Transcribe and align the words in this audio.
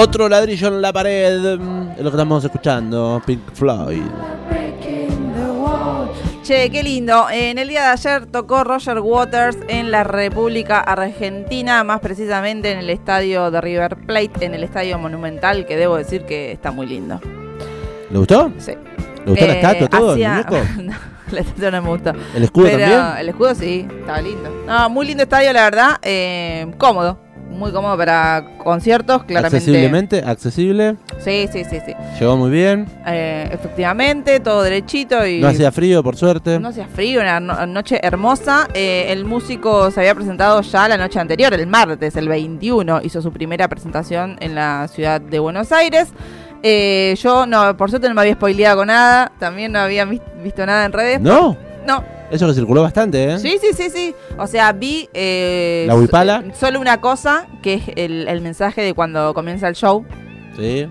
Otro 0.00 0.28
ladrillo 0.28 0.68
en 0.68 0.80
la 0.80 0.92
pared. 0.92 1.34
Es 1.96 2.02
lo 2.02 2.10
que 2.10 2.16
estamos 2.16 2.42
escuchando. 2.44 3.20
Pink 3.26 3.52
Floyd. 3.52 4.02
Che, 6.42 6.70
qué 6.70 6.82
lindo. 6.82 7.26
En 7.30 7.58
el 7.58 7.68
día 7.68 7.82
de 7.82 7.88
ayer 7.88 8.26
tocó 8.26 8.64
Roger 8.64 8.98
Waters 9.00 9.58
en 9.68 9.90
la 9.90 10.02
República 10.04 10.80
Argentina, 10.80 11.84
más 11.84 12.00
precisamente 12.00 12.72
en 12.72 12.78
el 12.78 12.88
estadio 12.90 13.50
de 13.50 13.60
River 13.60 13.96
Plate, 14.06 14.46
en 14.46 14.54
el 14.54 14.64
estadio 14.64 14.98
Monumental, 14.98 15.66
que 15.66 15.76
debo 15.76 15.96
decir 15.96 16.24
que 16.24 16.50
está 16.50 16.72
muy 16.72 16.86
lindo. 16.86 17.20
¿Le 18.10 18.18
gustó? 18.18 18.50
Sí. 18.58 18.72
¿Le 19.24 19.30
gustó 19.30 19.46
la 19.46 19.52
Eh, 19.52 19.56
estatua, 19.60 19.88
todo? 19.88 20.14
¿El 20.14 20.28
muñeco? 20.28 20.56
no, 20.82 20.92
la 21.30 21.40
estatua 21.40 21.70
no 21.72 21.82
me 21.82 21.88
gustó. 21.90 22.12
¿El 22.34 22.42
escudo 22.44 22.64
Pero 22.66 22.78
también? 22.78 23.18
El 23.18 23.28
escudo 23.28 23.54
sí, 23.54 23.86
estaba 24.00 24.20
lindo. 24.22 24.50
No, 24.66 24.88
muy 24.90 25.06
lindo 25.06 25.22
estadio, 25.24 25.52
la 25.52 25.62
verdad. 25.64 25.98
eh, 26.02 26.66
cómodo. 26.78 27.18
Muy 27.50 27.72
cómodo 27.72 27.96
para 27.96 28.44
conciertos, 28.58 29.24
claramente. 29.24 29.56
Accesiblemente, 29.58 30.22
accesible. 30.24 30.96
Sí, 31.18 31.48
sí, 31.52 31.64
sí, 31.64 31.78
sí. 31.84 31.92
Llegó 32.18 32.36
muy 32.36 32.48
bien. 32.50 32.86
Eh, 33.06 33.48
efectivamente, 33.52 34.40
todo 34.40 34.62
derechito 34.62 35.26
y. 35.26 35.40
No 35.40 35.48
hacía 35.48 35.70
frío, 35.72 36.02
por 36.02 36.16
suerte. 36.16 36.58
No 36.58 36.68
hacía 36.68 36.86
frío, 36.86 37.20
una 37.20 37.40
no- 37.40 37.66
noche 37.66 37.98
hermosa. 38.02 38.68
Eh, 38.72 39.06
el 39.10 39.24
músico 39.24 39.90
se 39.90 40.00
había 40.00 40.14
presentado 40.14 40.60
ya 40.62 40.88
la 40.88 40.96
noche 40.96 41.18
anterior, 41.18 41.52
el 41.52 41.66
martes, 41.66 42.16
el 42.16 42.28
21. 42.28 43.00
Hizo 43.02 43.20
su 43.20 43.32
primera 43.32 43.68
presentación 43.68 44.36
en 44.40 44.54
la 44.54 44.88
ciudad 44.88 45.20
de 45.20 45.38
Buenos 45.38 45.72
Aires. 45.72 46.08
Eh, 46.62 47.14
yo, 47.20 47.46
no, 47.46 47.76
por 47.76 47.90
suerte 47.90 48.08
no 48.08 48.14
me 48.14 48.20
había 48.22 48.34
spoileado 48.34 48.78
con 48.78 48.86
nada. 48.86 49.32
También 49.38 49.72
no 49.72 49.80
había 49.80 50.04
vis- 50.04 50.20
visto 50.42 50.64
nada 50.64 50.84
en 50.84 50.92
redes. 50.92 51.20
¿No? 51.20 51.56
No. 51.86 52.04
Eso 52.30 52.46
que 52.46 52.54
circuló 52.54 52.82
bastante, 52.82 53.32
¿eh? 53.32 53.38
Sí, 53.38 53.58
sí, 53.60 53.68
sí, 53.76 53.90
sí. 53.90 54.14
O 54.38 54.46
sea, 54.46 54.72
vi. 54.72 55.08
eh, 55.14 55.84
¿La 55.88 55.94
huipala? 55.96 56.44
so- 56.54 56.66
Solo 56.66 56.80
una 56.80 57.00
cosa, 57.00 57.46
que 57.62 57.74
es 57.74 57.82
el, 57.96 58.28
el 58.28 58.40
mensaje 58.40 58.82
de 58.82 58.94
cuando 58.94 59.34
comienza 59.34 59.66
el 59.68 59.74
show. 59.74 60.04
Sí. 60.56 60.86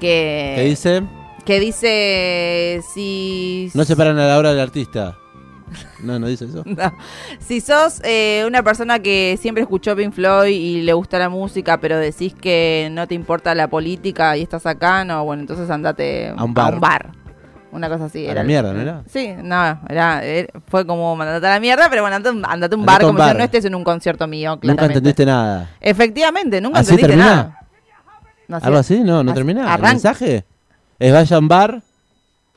Que, 0.00 0.52
¿Qué 0.56 0.64
dice? 0.64 1.02
que 1.44 1.60
dice 1.60 2.80
si 2.94 3.70
No 3.74 3.84
se 3.84 3.96
paran 3.96 4.18
a 4.18 4.26
la 4.26 4.38
hora 4.38 4.50
del 4.50 4.60
artista. 4.60 5.16
No, 6.02 6.18
no 6.18 6.26
dice 6.28 6.44
eso. 6.46 6.62
No. 6.66 6.94
Si 7.40 7.60
sos 7.60 8.00
eh, 8.04 8.44
una 8.46 8.62
persona 8.62 9.00
que 9.00 9.38
siempre 9.40 9.62
escuchó 9.62 9.94
Pink 9.96 10.12
Floyd 10.14 10.50
y 10.54 10.82
le 10.82 10.92
gusta 10.94 11.18
la 11.18 11.28
música, 11.28 11.78
pero 11.80 11.98
decís 11.98 12.34
que 12.34 12.88
no 12.92 13.06
te 13.06 13.14
importa 13.14 13.54
la 13.54 13.68
política 13.68 14.36
y 14.36 14.42
estás 14.42 14.64
acá, 14.66 15.04
no, 15.04 15.24
bueno, 15.24 15.40
entonces 15.42 15.68
andate 15.70 16.28
A 16.36 16.44
un 16.44 16.54
bar. 16.54 17.10
Una 17.70 17.88
cosa 17.88 18.06
así. 18.06 18.26
A 18.26 18.30
era 18.32 18.42
la 18.42 18.46
mierda, 18.46 18.72
¿no 18.72 18.80
era? 18.80 19.02
Sí, 19.10 19.34
no, 19.42 19.78
era, 19.88 20.24
era- 20.24 20.48
fue 20.68 20.86
como 20.86 21.14
mandate 21.16 21.46
a 21.46 21.50
la 21.50 21.60
mierda, 21.60 21.88
pero 21.90 22.02
bueno, 22.02 22.16
andate, 22.16 22.74
a 22.74 22.78
un- 22.78 22.86
bar 22.86 23.00
como 23.02 23.12
si 23.14 23.18
bar. 23.18 23.36
no 23.36 23.44
estés 23.44 23.64
en 23.66 23.74
un 23.74 23.84
concierto 23.84 24.26
mío, 24.26 24.52
Nunca 24.52 24.60
claramente. 24.62 24.92
entendiste 24.98 25.26
nada. 25.26 25.70
Efectivamente, 25.80 26.60
nunca 26.60 26.80
¿Así 26.80 26.90
entendiste 26.94 27.16
termina? 27.16 27.36
nada. 27.36 27.60
No, 28.48 28.56
así- 28.56 28.66
¿Algo 28.66 28.78
así? 28.78 29.00
No, 29.00 29.22
no 29.22 29.34
termina. 29.34 29.74
¿El 29.74 29.82
mensaje? 29.82 30.44
¿Es 30.98 31.12
vaya 31.12 31.36
a 31.36 31.38
un 31.38 31.48
bar? 31.48 31.82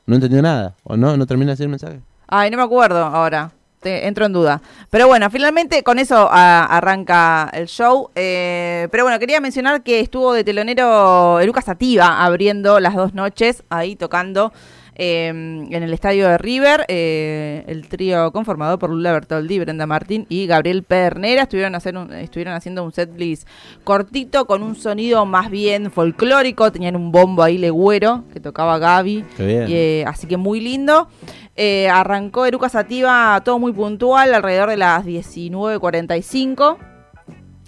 No 0.06 0.14
entendió 0.14 0.40
nada. 0.40 0.74
¿O 0.84 0.96
no? 0.96 1.16
¿No 1.16 1.26
termina 1.26 1.52
así 1.52 1.62
el 1.62 1.68
mensaje? 1.68 2.00
Ay, 2.26 2.50
no 2.50 2.56
me 2.56 2.62
acuerdo 2.62 3.04
ahora. 3.04 3.50
Te- 3.80 4.06
entro 4.06 4.24
en 4.26 4.32
duda. 4.32 4.62
Pero 4.90 5.08
bueno, 5.08 5.28
finalmente 5.28 5.82
con 5.82 5.98
eso 5.98 6.28
a- 6.30 6.64
arranca 6.64 7.50
el 7.52 7.66
show. 7.66 8.10
Eh, 8.14 8.88
pero 8.90 9.02
bueno, 9.04 9.18
quería 9.18 9.40
mencionar 9.40 9.82
que 9.82 10.00
estuvo 10.00 10.32
de 10.32 10.44
telonero 10.44 11.40
Eruca 11.40 11.60
Sativa 11.62 12.24
abriendo 12.24 12.80
las 12.80 12.94
dos 12.94 13.12
noches, 13.12 13.62
ahí 13.70 13.94
tocando 13.96 14.52
eh, 15.02 15.26
en 15.28 15.82
el 15.82 15.92
estadio 15.92 16.28
de 16.28 16.38
River. 16.38 16.84
eh, 16.86 17.64
el 17.66 17.88
trío 17.88 18.30
conformado 18.30 18.78
por 18.78 18.90
Lula 18.90 19.12
Bertoldi, 19.12 19.58
Brenda 19.58 19.84
Martín 19.86 20.26
y 20.28 20.46
Gabriel 20.46 20.84
Pernera 20.84 21.42
estuvieron, 21.42 21.74
hacer 21.74 21.96
un- 21.96 22.12
estuvieron 22.12 22.54
haciendo 22.54 22.84
un 22.84 22.92
setlist 22.92 23.48
cortito 23.82 24.46
con 24.46 24.62
un 24.62 24.76
sonido 24.76 25.26
más 25.26 25.50
bien 25.50 25.90
folclórico. 25.90 26.70
Tenían 26.70 26.94
un 26.96 27.10
bombo 27.10 27.42
ahí 27.42 27.58
legüero 27.58 28.24
que 28.32 28.38
tocaba 28.40 28.78
Gaby. 28.78 29.24
Y, 29.68 29.74
eh, 29.74 30.04
así 30.06 30.26
que 30.26 30.36
muy 30.36 30.60
lindo. 30.60 31.08
Eh, 31.56 31.88
arrancó 31.88 32.46
Eruca 32.46 32.68
Sativa 32.68 33.40
todo 33.44 33.58
muy 33.58 33.72
puntual, 33.72 34.32
alrededor 34.34 34.70
de 34.70 34.76
las 34.76 35.04
19.45. 35.04 36.78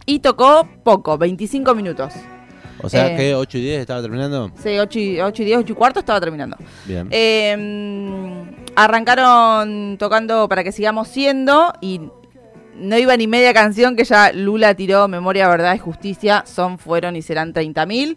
Y 0.07 0.19
tocó 0.21 0.69
poco, 0.85 1.17
25 1.19 1.75
minutos. 1.75 2.13
O 2.83 2.89
sea 2.89 3.13
eh, 3.13 3.17
que 3.17 3.35
8 3.35 3.59
y 3.59 3.63
10 3.63 3.81
estaba 3.81 4.03
terminando. 4.03 4.51
Sí, 4.63 4.79
8 4.79 4.99
y, 4.99 5.21
8 5.21 5.43
y 5.43 5.45
10, 5.45 5.59
8 5.59 5.73
y 5.73 5.77
cuarto 5.77 6.01
estaba 6.01 6.21
terminando. 6.21 6.57
Bien. 6.85 7.09
Eh, 7.11 8.45
arrancaron 8.77 9.97
tocando 9.99 10.49
Para 10.49 10.65
que 10.65 10.73
sigamos 10.73 11.09
siendo 11.09 11.73
y 11.81 12.01
no 12.77 12.99
iba 12.99 13.17
ni 13.17 13.27
media 13.27 13.55
canción 13.55 13.97
que 13.97 14.05
ya 14.05 14.33
Lula 14.33 14.75
tiró 14.75 15.09
Memoria, 15.09 15.49
Verdad 15.49 15.75
y 15.75 15.79
Justicia. 15.79 16.45
Son, 16.47 16.79
fueron 16.79 17.17
y 17.17 17.23
serán 17.23 17.53
30.000. 17.55 18.17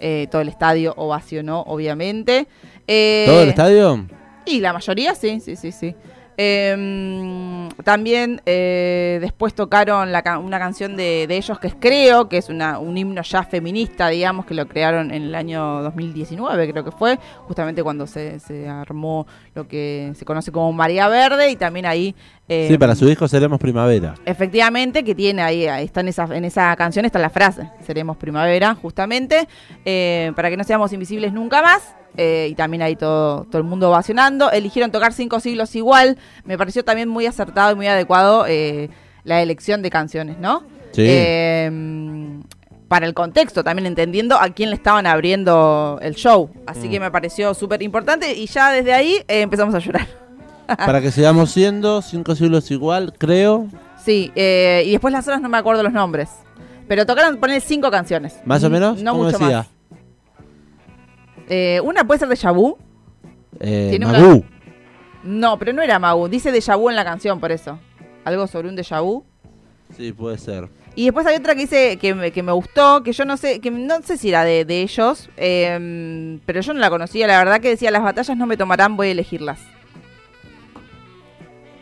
Eh, 0.00 0.26
todo 0.30 0.42
el 0.42 0.48
estadio 0.48 0.92
ovacionó, 0.96 1.62
obviamente. 1.62 2.46
Eh, 2.86 3.24
¿Todo 3.26 3.42
el 3.42 3.48
estadio? 3.48 4.06
Y 4.44 4.60
la 4.60 4.72
mayoría, 4.72 5.14
sí, 5.14 5.40
sí, 5.40 5.56
sí, 5.56 5.72
sí. 5.72 5.94
Eh, 6.36 7.68
también 7.84 8.40
eh, 8.46 9.18
después 9.20 9.54
tocaron 9.54 10.10
la 10.12 10.22
una 10.38 10.58
canción 10.58 10.96
de, 10.96 11.26
de 11.26 11.36
ellos 11.36 11.58
que 11.58 11.68
es 11.68 11.74
Creo, 11.78 12.28
que 12.28 12.38
es 12.38 12.48
una, 12.48 12.78
un 12.78 12.96
himno 12.96 13.22
ya 13.22 13.42
feminista, 13.42 14.08
digamos, 14.08 14.46
que 14.46 14.54
lo 14.54 14.66
crearon 14.66 15.10
en 15.10 15.24
el 15.24 15.34
año 15.34 15.82
2019, 15.82 16.70
creo 16.70 16.84
que 16.84 16.90
fue, 16.90 17.18
justamente 17.46 17.82
cuando 17.82 18.06
se, 18.06 18.40
se 18.40 18.68
armó 18.68 19.26
lo 19.54 19.68
que 19.68 20.12
se 20.14 20.24
conoce 20.24 20.50
como 20.50 20.72
María 20.72 21.08
Verde 21.08 21.50
y 21.50 21.56
también 21.56 21.86
ahí... 21.86 22.14
eh, 22.48 22.66
Sí, 22.70 22.78
para 22.78 22.94
su 22.94 23.08
hijo 23.08 23.28
seremos 23.28 23.58
primavera. 23.58 24.14
Efectivamente, 24.24 25.04
que 25.04 25.14
tiene 25.14 25.42
ahí, 25.42 25.66
ahí 25.66 25.84
está 25.84 26.00
en 26.00 26.08
esa, 26.08 26.24
en 26.34 26.44
esa 26.44 26.74
canción 26.76 27.04
está 27.04 27.18
la 27.18 27.30
frase, 27.30 27.70
seremos 27.84 28.16
primavera, 28.16 28.74
justamente, 28.74 29.46
eh, 29.84 30.32
para 30.34 30.50
que 30.50 30.56
no 30.56 30.64
seamos 30.64 30.92
invisibles 30.92 31.32
nunca 31.32 31.62
más. 31.62 31.94
Eh, 32.16 32.48
y 32.50 32.54
también 32.54 32.82
ahí 32.82 32.96
todo, 32.96 33.44
todo 33.44 33.58
el 33.58 33.64
mundo 33.64 33.88
ovacionando. 33.88 34.50
Eligieron 34.50 34.90
tocar 34.90 35.12
cinco 35.12 35.40
siglos 35.40 35.74
igual. 35.76 36.16
Me 36.44 36.56
pareció 36.58 36.84
también 36.84 37.08
muy 37.08 37.26
acertado 37.26 37.72
y 37.72 37.74
muy 37.74 37.86
adecuado 37.86 38.44
eh, 38.46 38.90
la 39.24 39.42
elección 39.42 39.82
de 39.82 39.90
canciones, 39.90 40.38
¿no? 40.38 40.62
Sí. 40.92 41.04
Eh, 41.06 42.40
para 42.88 43.06
el 43.06 43.14
contexto, 43.14 43.64
también 43.64 43.86
entendiendo 43.86 44.36
a 44.36 44.50
quién 44.50 44.70
le 44.70 44.76
estaban 44.76 45.06
abriendo 45.06 45.98
el 46.02 46.14
show. 46.14 46.50
Así 46.66 46.86
Mm. 46.86 46.90
que 46.90 47.00
me 47.00 47.10
pareció 47.10 47.54
súper 47.54 47.82
importante 47.82 48.32
y 48.34 48.46
ya 48.46 48.70
desde 48.70 48.92
ahí 48.92 49.16
eh, 49.26 49.40
empezamos 49.40 49.74
a 49.74 49.78
llorar. 49.78 50.06
para 50.66 51.00
que 51.00 51.10
sigamos 51.10 51.50
siendo 51.50 52.02
cinco 52.02 52.34
siglos 52.36 52.70
igual, 52.70 53.12
creo. 53.18 53.66
Sí, 54.04 54.30
eh, 54.36 54.84
y 54.86 54.92
después 54.92 55.12
las 55.12 55.26
horas 55.26 55.40
no 55.40 55.48
me 55.48 55.56
acuerdo 55.58 55.82
los 55.82 55.92
nombres. 55.92 56.28
Pero 56.86 57.06
tocaron 57.06 57.38
poner 57.38 57.62
cinco 57.62 57.90
canciones. 57.90 58.36
Más 58.44 58.62
o 58.62 58.68
menos. 58.70 59.02
No 59.02 59.12
¿Cómo 59.12 59.24
mucho 59.24 59.38
decía? 59.38 59.56
más. 59.58 59.66
Eh, 61.48 61.80
una 61.84 62.04
puede 62.06 62.20
ser 62.20 62.28
de 62.28 62.50
Vu. 62.52 62.76
Eh, 63.60 63.98
Magú. 64.00 64.44
No, 65.22 65.58
pero 65.58 65.72
no 65.72 65.82
era 65.82 65.98
Magu. 65.98 66.28
Dice 66.28 66.52
de 66.52 66.60
Vu 66.76 66.90
en 66.90 66.96
la 66.96 67.04
canción, 67.04 67.40
por 67.40 67.52
eso. 67.52 67.78
Algo 68.24 68.46
sobre 68.46 68.68
un 68.68 68.76
vu. 68.76 69.24
Sí, 69.96 70.12
puede 70.12 70.38
ser. 70.38 70.68
Y 70.96 71.04
después 71.04 71.26
hay 71.26 71.36
otra 71.36 71.54
que 71.54 71.62
dice 71.62 71.96
que 71.98 72.14
me, 72.14 72.30
que 72.30 72.42
me 72.42 72.52
gustó, 72.52 73.02
que 73.02 73.12
yo 73.12 73.24
no 73.24 73.36
sé, 73.36 73.60
que 73.60 73.70
no 73.70 74.00
sé 74.02 74.16
si 74.16 74.28
era 74.28 74.44
de, 74.44 74.64
de 74.64 74.82
ellos, 74.82 75.28
eh, 75.36 76.38
pero 76.46 76.60
yo 76.60 76.72
no 76.72 76.78
la 76.78 76.88
conocía, 76.88 77.26
la 77.26 77.36
verdad 77.38 77.60
que 77.60 77.68
decía, 77.70 77.90
las 77.90 78.02
batallas 78.02 78.36
no 78.36 78.46
me 78.46 78.56
tomarán, 78.56 78.96
voy 78.96 79.08
a 79.08 79.10
elegirlas. 79.10 79.58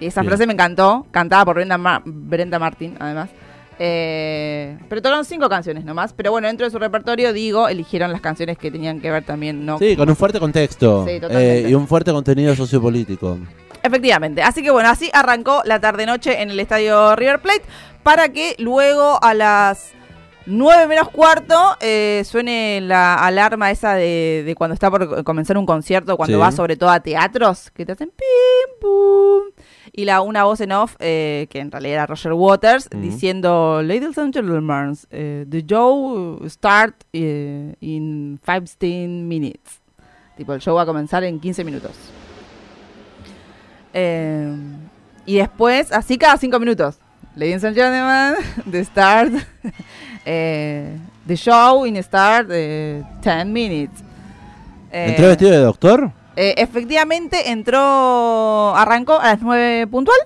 Y 0.00 0.06
esa 0.06 0.22
Bien. 0.22 0.30
frase 0.30 0.46
me 0.46 0.54
encantó, 0.54 1.06
cantada 1.10 1.44
por 1.44 1.56
Brenda, 1.56 1.76
Ma- 1.78 2.02
Brenda 2.04 2.58
Martin, 2.58 2.96
además. 2.98 3.28
Eh, 3.84 4.78
pero 4.88 5.02
tocaron 5.02 5.24
cinco 5.24 5.48
canciones 5.48 5.84
nomás, 5.84 6.12
pero 6.12 6.30
bueno, 6.30 6.46
dentro 6.46 6.64
de 6.64 6.70
su 6.70 6.78
repertorio, 6.78 7.32
digo, 7.32 7.66
eligieron 7.66 8.12
las 8.12 8.20
canciones 8.20 8.56
que 8.56 8.70
tenían 8.70 9.00
que 9.00 9.10
ver 9.10 9.24
también, 9.24 9.66
¿no? 9.66 9.76
Sí, 9.80 9.96
con 9.96 10.08
un 10.08 10.14
fuerte 10.14 10.38
contexto. 10.38 11.04
Sí, 11.04 11.18
totalmente. 11.18 11.66
eh, 11.66 11.70
y 11.70 11.74
un 11.74 11.88
fuerte 11.88 12.12
contenido 12.12 12.54
sociopolítico. 12.54 13.38
Efectivamente. 13.82 14.40
Así 14.40 14.62
que 14.62 14.70
bueno, 14.70 14.88
así 14.88 15.10
arrancó 15.12 15.62
la 15.64 15.80
tarde-noche 15.80 16.42
en 16.42 16.50
el 16.52 16.60
estadio 16.60 17.16
River 17.16 17.40
Plate 17.40 17.62
para 18.04 18.28
que 18.28 18.54
luego 18.58 19.18
a 19.20 19.34
las 19.34 19.90
9 20.46 20.86
menos 20.88 21.08
cuarto 21.10 21.76
eh, 21.80 22.22
suene 22.24 22.80
la 22.82 23.14
alarma 23.24 23.70
esa 23.70 23.94
de, 23.94 24.42
de 24.44 24.54
cuando 24.54 24.74
está 24.74 24.90
por 24.90 25.22
comenzar 25.24 25.56
un 25.56 25.66
concierto, 25.66 26.16
cuando 26.16 26.36
Sí. 26.36 26.40
va 26.40 26.50
sobre 26.52 26.76
todo 26.76 26.90
a 26.90 27.00
teatros, 27.00 27.70
que 27.70 27.86
te 27.86 27.92
hacen 27.92 28.10
pim, 28.10 28.80
pum. 28.80 29.42
Y 29.92 30.04
la, 30.04 30.20
una 30.22 30.44
voz 30.44 30.60
en 30.60 30.72
off, 30.72 30.96
eh, 31.00 31.46
que 31.50 31.58
en 31.60 31.70
realidad 31.70 31.92
era 31.94 32.06
Roger 32.06 32.32
Waters, 32.32 32.88
diciendo, 32.90 33.82
Ladies 33.82 34.16
and 34.18 34.32
gentlemen, 34.34 34.96
eh, 35.10 35.44
the 35.48 35.62
show 35.66 36.40
start 36.48 36.94
in 37.12 37.76
15 38.44 39.06
minutes. 39.28 39.80
Tipo, 40.36 40.54
el 40.54 40.60
show 40.60 40.74
va 40.74 40.82
a 40.82 40.86
comenzar 40.86 41.22
en 41.24 41.38
15 41.40 41.62
minutos. 41.62 41.92
Y 45.26 45.36
después, 45.36 45.92
así 45.92 46.18
cada 46.18 46.36
cinco 46.38 46.58
minutos. 46.58 46.98
Ladies 47.34 47.64
and 47.64 47.74
gentlemen, 47.74 48.34
the 48.70 48.84
start, 48.84 49.32
eh, 50.26 50.98
the 51.26 51.34
show 51.34 51.84
in 51.86 51.96
start 52.02 52.48
eh, 52.50 53.02
10 53.22 53.46
minutes. 53.46 54.02
Eh, 54.92 55.06
¿Entró 55.08 55.28
vestido 55.28 55.50
de 55.50 55.56
doctor? 55.58 56.12
eh, 56.36 56.54
efectivamente 56.58 57.50
entró, 57.50 58.74
arrancó 58.76 59.18
a 59.18 59.28
las 59.28 59.40
9 59.40 59.86
puntual. 59.86 60.18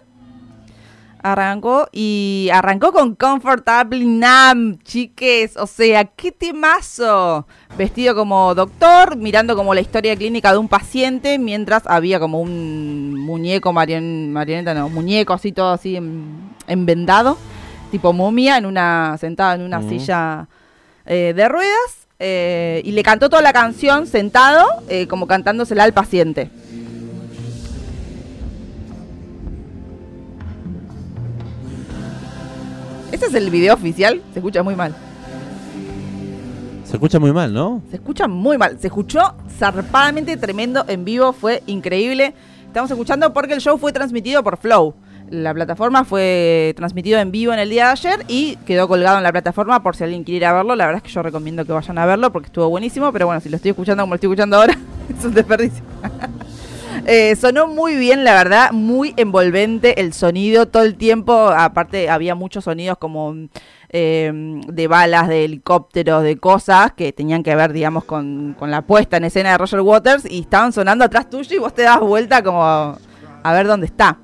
Arrancó 1.23 1.89
y 1.93 2.49
arrancó 2.53 2.93
con 2.93 3.15
Comfortable 3.15 4.05
Nam, 4.05 4.79
chiques. 4.83 5.57
O 5.57 5.67
sea, 5.69 6.05
qué 6.05 6.33
temazo. 6.33 7.47
Vestido 7.79 8.17
como 8.17 8.55
doctor, 8.55 9.17
mirando 9.17 9.55
como 9.57 9.75
la 9.75 9.81
historia 9.81 10.17
clínica 10.17 10.51
de 10.53 10.59
un 10.59 10.69
paciente, 10.69 11.39
mientras 11.39 11.85
había 11.87 12.19
como 12.19 12.41
un 12.41 13.15
muñeco, 13.15 13.73
marioneta, 13.73 14.75
no, 14.75 14.89
muñeco 14.89 15.33
así, 15.33 15.51
todo 15.53 15.73
así 15.73 15.99
envendado, 16.67 17.39
tipo 17.91 18.13
momia, 18.13 18.59
en 18.59 18.67
una, 18.67 19.17
sentada 19.19 19.55
en 19.55 19.63
una 19.63 19.83
silla 19.83 20.49
eh, 21.05 21.33
de 21.35 21.49
ruedas. 21.49 22.07
Eh, 22.19 22.81
y 22.85 22.93
le 22.93 23.03
cantó 23.03 23.29
toda 23.29 23.43
la 23.43 23.53
canción 23.53 24.07
sentado, 24.07 24.67
eh, 24.89 25.07
como 25.07 25.27
cantándosela 25.27 25.85
al 25.85 25.93
paciente. 25.93 26.51
¿Ese 33.13 33.27
es 33.27 33.35
el 33.35 33.51
video 33.51 33.75
oficial? 33.75 34.23
Se 34.33 34.39
escucha 34.39 34.63
muy 34.63 34.75
mal. 34.75 34.95
Se 36.85 36.95
escucha 36.95 37.19
muy 37.19 37.33
mal, 37.33 37.53
¿no? 37.53 37.83
Se 37.91 37.97
escucha 37.97 38.29
muy 38.29 38.59
mal. 38.59 38.79
Se 38.81 38.87
escuchó 38.87 39.35
zarpadamente 39.59 40.37
tremendo 40.37 40.85
en 40.89 41.05
vivo. 41.05 41.33
Fue 41.33 41.63
increíble. 41.67 42.35
Estamos 42.67 42.91
escuchando 42.91 43.33
porque 43.33 43.55
el 43.55 43.61
show 43.61 43.79
fue 43.79 43.93
transmitido 43.93 44.43
por 44.43 44.57
Flow. 44.57 44.95
La 45.31 45.53
plataforma 45.53 46.05
fue 46.05 46.73
transmitido 46.77 47.19
en 47.19 47.33
vivo 47.33 47.53
en 47.53 47.59
el 47.59 47.69
día 47.69 47.87
de 47.87 47.91
ayer 47.91 48.25
y 48.29 48.57
quedó 48.65 48.87
colgado 48.87 49.17
en 49.17 49.25
la 49.25 49.33
plataforma 49.33 49.83
por 49.83 49.97
si 49.97 50.05
alguien 50.05 50.23
quiere 50.23 50.47
a 50.47 50.53
verlo. 50.53 50.77
La 50.77 50.87
verdad 50.87 51.03
es 51.05 51.09
que 51.09 51.15
yo 51.15 51.23
recomiendo 51.23 51.65
que 51.65 51.73
vayan 51.73 51.99
a 51.99 52.07
verlo 52.07 52.31
porque 52.31 52.47
estuvo 52.47 52.69
buenísimo. 52.69 53.13
Pero 53.13 53.27
bueno, 53.27 53.41
si 53.41 53.49
lo 53.49 53.57
estoy 53.57 53.73
escuchando 53.73 54.05
como 54.05 54.13
lo 54.13 54.17
estoy 54.17 54.29
escuchando 54.29 54.57
ahora, 54.57 54.79
es 55.19 55.25
un 55.25 55.35
desperdicio. 55.35 55.85
Eh, 57.09 57.37
sonó 57.37 57.69
muy 57.69 57.95
bien, 57.95 58.25
la 58.25 58.33
verdad, 58.33 58.73
muy 58.73 59.15
envolvente 59.17 60.01
el 60.01 60.13
sonido 60.13 60.67
todo 60.67 60.83
el 60.83 60.97
tiempo. 60.97 61.51
Aparte, 61.51 62.11
había 62.11 62.35
muchos 62.35 62.65
sonidos 62.65 62.99
como 62.99 63.33
eh, 63.91 64.33
de 64.67 64.89
balas, 64.89 65.29
de 65.29 65.45
helicópteros, 65.45 66.25
de 66.25 66.39
cosas 66.39 66.95
que 66.95 67.13
tenían 67.13 67.45
que 67.45 67.55
ver, 67.55 67.73
digamos, 67.73 68.05
con, 68.05 68.57
la 68.61 68.83
puesta 68.83 69.19
en 69.19 69.25
escena 69.25 69.53
de 69.53 69.59
Roger 69.59 69.83
Waters 69.83 70.29
y 70.29 70.41
estaban 70.41 70.73
sonando 70.73 71.05
atrás 71.05 71.31
tuyo 71.31 71.55
y 71.55 71.59
vos 71.61 71.75
te 71.75 71.83
das 71.83 72.01
vuelta 72.01 72.43
como 72.43 72.65
a 72.65 73.53
ver 73.53 73.69
dónde 73.69 73.87
está. 73.87 74.19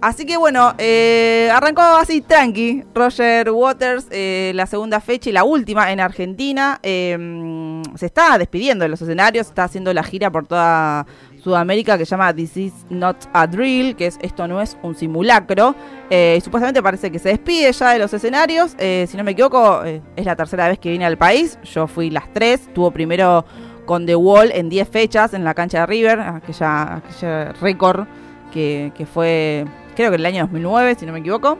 Así 0.00 0.24
que 0.26 0.36
bueno, 0.36 0.74
eh, 0.78 1.50
arrancó 1.52 1.82
así 1.82 2.20
tranqui 2.20 2.84
Roger 2.94 3.50
Waters, 3.50 4.06
la 4.54 4.66
segunda 4.66 5.00
fecha 5.00 5.30
y 5.30 5.32
la 5.32 5.44
última 5.44 5.90
en 5.92 6.00
Argentina. 6.00 6.78
se 6.82 8.06
está 8.06 8.38
despidiendo 8.38 8.84
de 8.84 8.88
los 8.88 9.02
escenarios, 9.02 9.48
está 9.48 9.64
haciendo 9.64 9.92
la 9.92 10.02
gira 10.02 10.30
por 10.30 10.46
toda 10.46 11.06
Sudamérica 11.42 11.96
que 11.96 12.04
se 12.04 12.10
llama 12.10 12.34
This 12.34 12.56
is 12.56 12.72
not 12.90 13.16
a 13.32 13.46
drill, 13.46 13.96
que 13.96 14.06
es 14.06 14.18
esto 14.20 14.46
no 14.46 14.60
es 14.60 14.76
un 14.82 14.94
simulacro. 14.94 15.74
Eh, 16.10 16.36
y 16.38 16.40
supuestamente 16.40 16.82
parece 16.82 17.10
que 17.10 17.18
se 17.18 17.30
despide 17.30 17.72
ya 17.72 17.90
de 17.90 17.98
los 17.98 18.12
escenarios. 18.12 18.74
Eh, 18.78 19.06
si 19.08 19.16
no 19.16 19.24
me 19.24 19.32
equivoco, 19.32 19.84
eh, 19.84 20.02
es 20.16 20.26
la 20.26 20.36
tercera 20.36 20.68
vez 20.68 20.78
que 20.78 20.90
viene 20.90 21.06
al 21.06 21.16
país. 21.16 21.58
Yo 21.62 21.86
fui 21.86 22.10
las 22.10 22.32
tres. 22.32 22.68
Tuvo 22.74 22.90
primero 22.90 23.44
con 23.86 24.04
The 24.04 24.16
Wall 24.16 24.50
en 24.52 24.68
10 24.68 24.88
fechas 24.88 25.32
en 25.32 25.44
la 25.44 25.54
cancha 25.54 25.80
de 25.80 25.86
River, 25.86 26.20
aquella, 26.20 26.96
aquella 26.96 27.52
récord 27.52 28.06
que 28.52 29.06
fue, 29.14 29.64
creo 29.98 30.10
que 30.10 30.14
en 30.14 30.20
el 30.20 30.26
año 30.26 30.42
2009, 30.44 30.96
si 30.98 31.06
no 31.06 31.12
me 31.12 31.18
equivoco. 31.18 31.58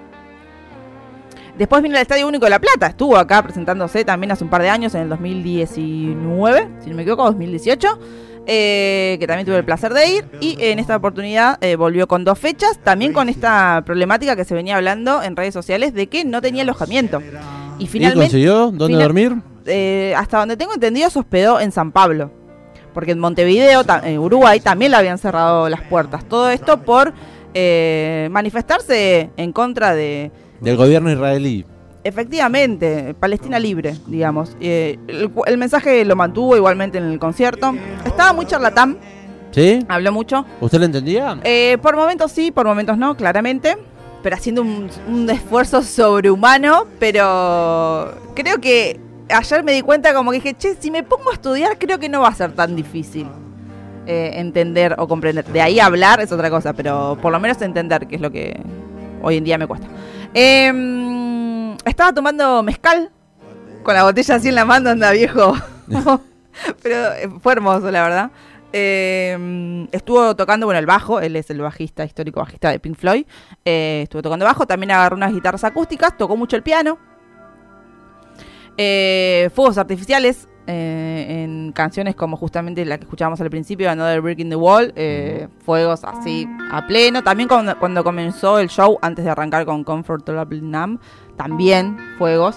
Después 1.58 1.82
vino 1.82 1.96
al 1.96 2.02
Estadio 2.02 2.28
Único 2.28 2.44
de 2.46 2.50
La 2.50 2.60
Plata, 2.60 2.86
estuvo 2.86 3.16
acá 3.16 3.42
presentándose 3.42 4.04
también 4.04 4.30
hace 4.30 4.44
un 4.44 4.50
par 4.50 4.62
de 4.62 4.68
años, 4.68 4.94
en 4.94 5.02
el 5.02 5.08
2019, 5.08 6.68
si 6.78 6.90
no 6.90 6.94
me 6.94 7.02
equivoco, 7.02 7.24
2018. 7.24 7.98
Eh, 8.50 9.18
que 9.20 9.26
también 9.26 9.44
tuve 9.44 9.58
el 9.58 9.64
placer 9.64 9.92
de 9.92 10.08
ir. 10.08 10.24
Y 10.40 10.56
en 10.58 10.78
esta 10.78 10.96
oportunidad 10.96 11.58
eh, 11.60 11.76
volvió 11.76 12.06
con 12.06 12.24
dos 12.24 12.38
fechas, 12.38 12.78
también 12.82 13.12
con 13.12 13.28
esta 13.28 13.82
problemática 13.84 14.36
que 14.36 14.44
se 14.44 14.54
venía 14.54 14.76
hablando 14.76 15.22
en 15.22 15.36
redes 15.36 15.52
sociales 15.52 15.92
de 15.92 16.06
que 16.06 16.24
no 16.24 16.40
tenía 16.40 16.62
alojamiento. 16.62 17.20
Y 17.78 17.88
finalmente. 17.88 18.26
consiguió? 18.26 18.70
¿Dónde 18.70 19.02
dormir? 19.02 19.34
Eh, 19.66 20.14
hasta 20.16 20.38
donde 20.38 20.56
tengo 20.56 20.72
entendido, 20.72 21.10
se 21.10 21.18
hospedó 21.18 21.60
en 21.60 21.72
San 21.72 21.92
Pablo. 21.92 22.30
Porque 22.94 23.10
en 23.10 23.18
Montevideo, 23.18 23.82
en 24.02 24.18
Uruguay, 24.18 24.60
también 24.60 24.92
le 24.92 24.96
habían 24.96 25.18
cerrado 25.18 25.68
las 25.68 25.82
puertas. 25.82 26.24
Todo 26.24 26.48
esto 26.48 26.82
por 26.82 27.12
manifestarse 28.30 29.30
en 29.36 29.52
contra 29.52 29.94
de. 29.94 30.30
Del 30.60 30.76
gobierno 30.76 31.10
israelí. 31.10 31.64
Efectivamente, 32.04 33.14
Palestina 33.20 33.58
libre, 33.58 33.94
digamos. 34.06 34.56
Eh, 34.60 34.98
el, 35.08 35.58
mensaje 35.58 36.04
lo 36.04 36.16
mantuvo 36.16 36.56
igualmente 36.56 36.96
en 36.96 37.04
el 37.04 37.18
concierto. 37.18 37.74
Estaba 38.04 38.32
muy 38.32 38.46
charlatán. 38.46 38.98
¿Sí? 39.50 39.84
Habló 39.88 40.12
mucho. 40.12 40.46
¿Usted 40.60 40.78
lo 40.78 40.84
entendía? 40.86 41.38
Eh, 41.44 41.76
por 41.82 41.96
momentos 41.96 42.32
sí, 42.32 42.50
por 42.50 42.66
momentos 42.66 42.96
no, 42.96 43.16
claramente. 43.16 43.76
Pero 44.22 44.36
haciendo 44.36 44.62
un, 44.62 45.28
esfuerzo 45.28 45.82
sobrehumano. 45.82 46.86
Pero 46.98 48.14
creo 48.34 48.58
que 48.58 48.98
ayer 49.28 49.64
me 49.64 49.72
di 49.72 49.82
cuenta 49.82 50.14
como 50.14 50.30
que 50.30 50.36
dije, 50.36 50.54
che, 50.54 50.76
si 50.78 50.90
me 50.90 51.02
pongo 51.02 51.30
a 51.30 51.34
estudiar 51.34 51.78
creo 51.78 51.98
que 51.98 52.08
no 52.08 52.20
va 52.20 52.28
a 52.28 52.34
ser 52.34 52.52
tan 52.52 52.74
difícil. 52.76 53.26
Eh, 54.10 54.40
entender 54.40 54.94
o 54.96 55.06
comprender. 55.06 55.44
De 55.44 55.60
ahí 55.60 55.80
hablar 55.80 56.20
es 56.20 56.32
otra 56.32 56.48
cosa, 56.48 56.72
pero 56.72 57.18
por 57.20 57.30
lo 57.30 57.38
menos 57.38 57.60
entender, 57.60 58.06
que 58.06 58.16
es 58.16 58.22
lo 58.22 58.30
que 58.30 58.58
hoy 59.20 59.36
en 59.36 59.44
día 59.44 59.58
me 59.58 59.66
cuesta. 59.66 59.86
Eh, 60.32 61.76
estaba 61.84 62.14
tomando 62.14 62.62
mezcal 62.62 63.10
con 63.82 63.94
la 63.94 64.04
botella 64.04 64.36
así 64.36 64.48
en 64.48 64.54
la 64.54 64.64
mano, 64.64 64.90
anda 64.90 65.10
viejo. 65.12 65.54
Pero 66.82 67.12
eh, 67.14 67.28
fue 67.40 67.52
hermoso, 67.52 67.90
la 67.90 68.02
verdad. 68.02 68.30
Eh, 68.72 69.86
estuvo 69.92 70.36
tocando, 70.36 70.66
bueno, 70.66 70.78
el 70.78 70.86
bajo, 70.86 71.20
él 71.20 71.36
es 71.36 71.48
el 71.50 71.60
bajista, 71.60 72.04
histórico 72.04 72.40
bajista 72.40 72.70
de 72.70 72.80
Pink 72.80 72.96
Floyd. 72.96 73.24
Eh, 73.64 74.00
estuvo 74.02 74.22
tocando 74.22 74.44
bajo, 74.44 74.66
también 74.66 74.90
agarró 74.90 75.16
unas 75.16 75.32
guitarras 75.32 75.64
acústicas, 75.64 76.16
tocó 76.16 76.36
mucho 76.36 76.56
el 76.56 76.62
piano. 76.62 76.98
fuegos 78.76 79.78
artificiales 79.78 80.48
en 80.70 81.72
canciones 81.72 82.14
como 82.14 82.36
justamente 82.36 82.84
la 82.84 82.98
que 82.98 83.04
escuchábamos 83.04 83.40
al 83.40 83.50
principio, 83.50 83.90
Another 83.90 84.20
Brick 84.20 84.40
in 84.40 84.50
the 84.50 84.56
Wall. 84.56 84.92
fuegos 85.64 86.04
así 86.04 86.46
a 86.70 86.86
pleno. 86.86 87.22
También 87.22 87.48
cuando, 87.48 87.78
cuando, 87.78 88.04
comenzó 88.04 88.58
el 88.58 88.68
show, 88.68 88.98
antes 89.02 89.24
de 89.24 89.30
arrancar 89.30 89.64
con 89.64 89.84
Comfortable 89.84 90.60
Numb, 90.60 91.00
también 91.36 91.96
fuegos. 92.18 92.56